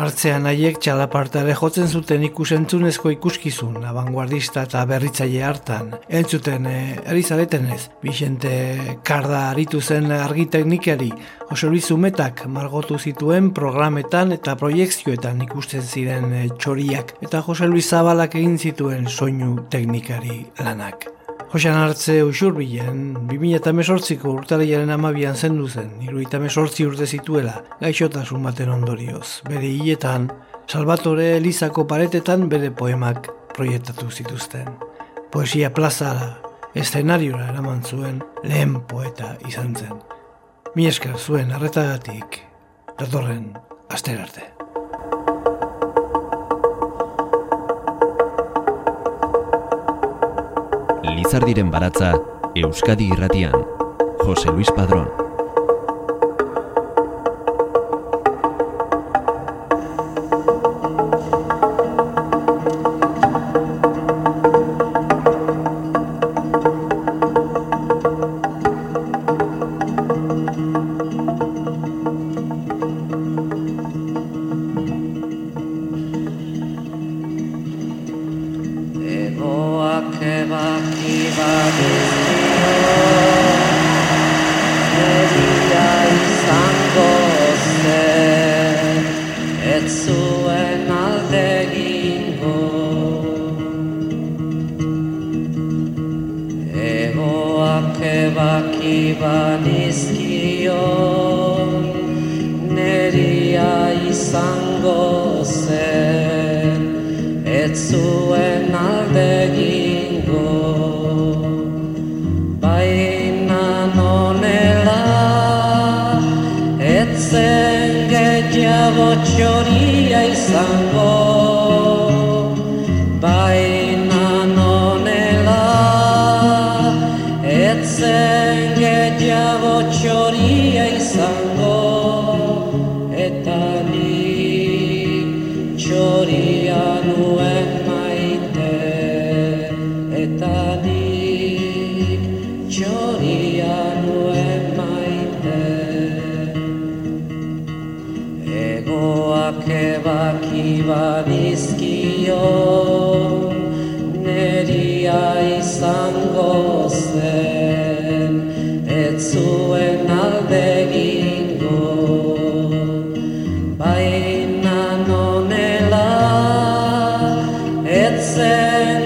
Artzean 0.00 0.46
haiek 0.48 0.78
txalapartare 0.80 1.52
jotzen 1.58 1.88
zuten 1.92 2.22
ikusentzunezko 2.24 3.10
ikuskizun, 3.12 3.82
abanguardista 3.84 4.62
eta 4.64 4.86
berritzaile 4.88 5.42
hartan. 5.44 5.90
Entzuten, 6.20 6.68
erizareten 6.70 7.68
ez, 7.74 7.82
Vicente 8.00 8.54
Karda 9.04 9.42
aritu 9.50 9.82
zen 9.82 10.08
argi 10.16 10.48
teknikari, 10.56 11.10
Jose 11.50 11.68
Luis 11.68 11.84
Zumetak 11.92 12.46
margotu 12.48 12.96
zituen 12.96 13.52
programetan 13.52 14.32
eta 14.38 14.56
proiektzioetan 14.56 15.44
ikusten 15.50 15.84
ziren 15.84 16.32
e, 16.32 16.44
txoriak, 16.56 17.18
eta 17.20 17.44
Jose 17.44 17.68
Luis 17.68 17.90
Zabalak 17.90 18.40
egin 18.40 18.56
zituen 18.56 19.08
soinu 19.08 19.58
teknikari 19.68 20.46
lanak. 20.64 21.10
Josean 21.50 21.80
hartze 21.80 22.20
usurbilen, 22.22 22.98
2018ko 23.26 24.36
urtaraiaren 24.38 24.92
amabian 24.94 25.34
zendu 25.34 25.64
zen, 25.66 25.96
iruita 26.06 26.38
mesortzi 26.38 26.86
urte 26.86 27.08
zituela, 27.10 27.56
gaixotasun 27.80 28.46
baten 28.46 28.70
ondorioz. 28.70 29.40
Bere 29.48 29.66
hiletan, 29.66 30.28
Salvatore 30.70 31.26
Elizako 31.40 31.88
paretetan 31.90 32.46
bere 32.52 32.70
poemak 32.70 33.26
proiektatu 33.56 34.06
zituzten. 34.14 34.70
Poesia 35.34 35.72
plazara, 35.74 36.30
eszenariora 36.78 37.48
eraman 37.50 37.82
zuen, 37.82 38.22
lehen 38.46 38.78
poeta 38.86 39.34
izan 39.50 39.74
zen. 39.74 39.98
Mi 40.78 40.86
esker 40.86 41.18
zuen 41.18 41.50
arretagatik, 41.50 42.44
datorren 42.94 43.50
asterarte. 43.90 44.59
Lizardiren 51.30 51.70
baratza 51.70 52.08
Euskadi 52.56 53.06
Irratian. 53.14 53.52
Jose 54.26 54.50
Luis 54.50 54.68
Padrón 54.74 55.29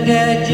ez 0.09 0.49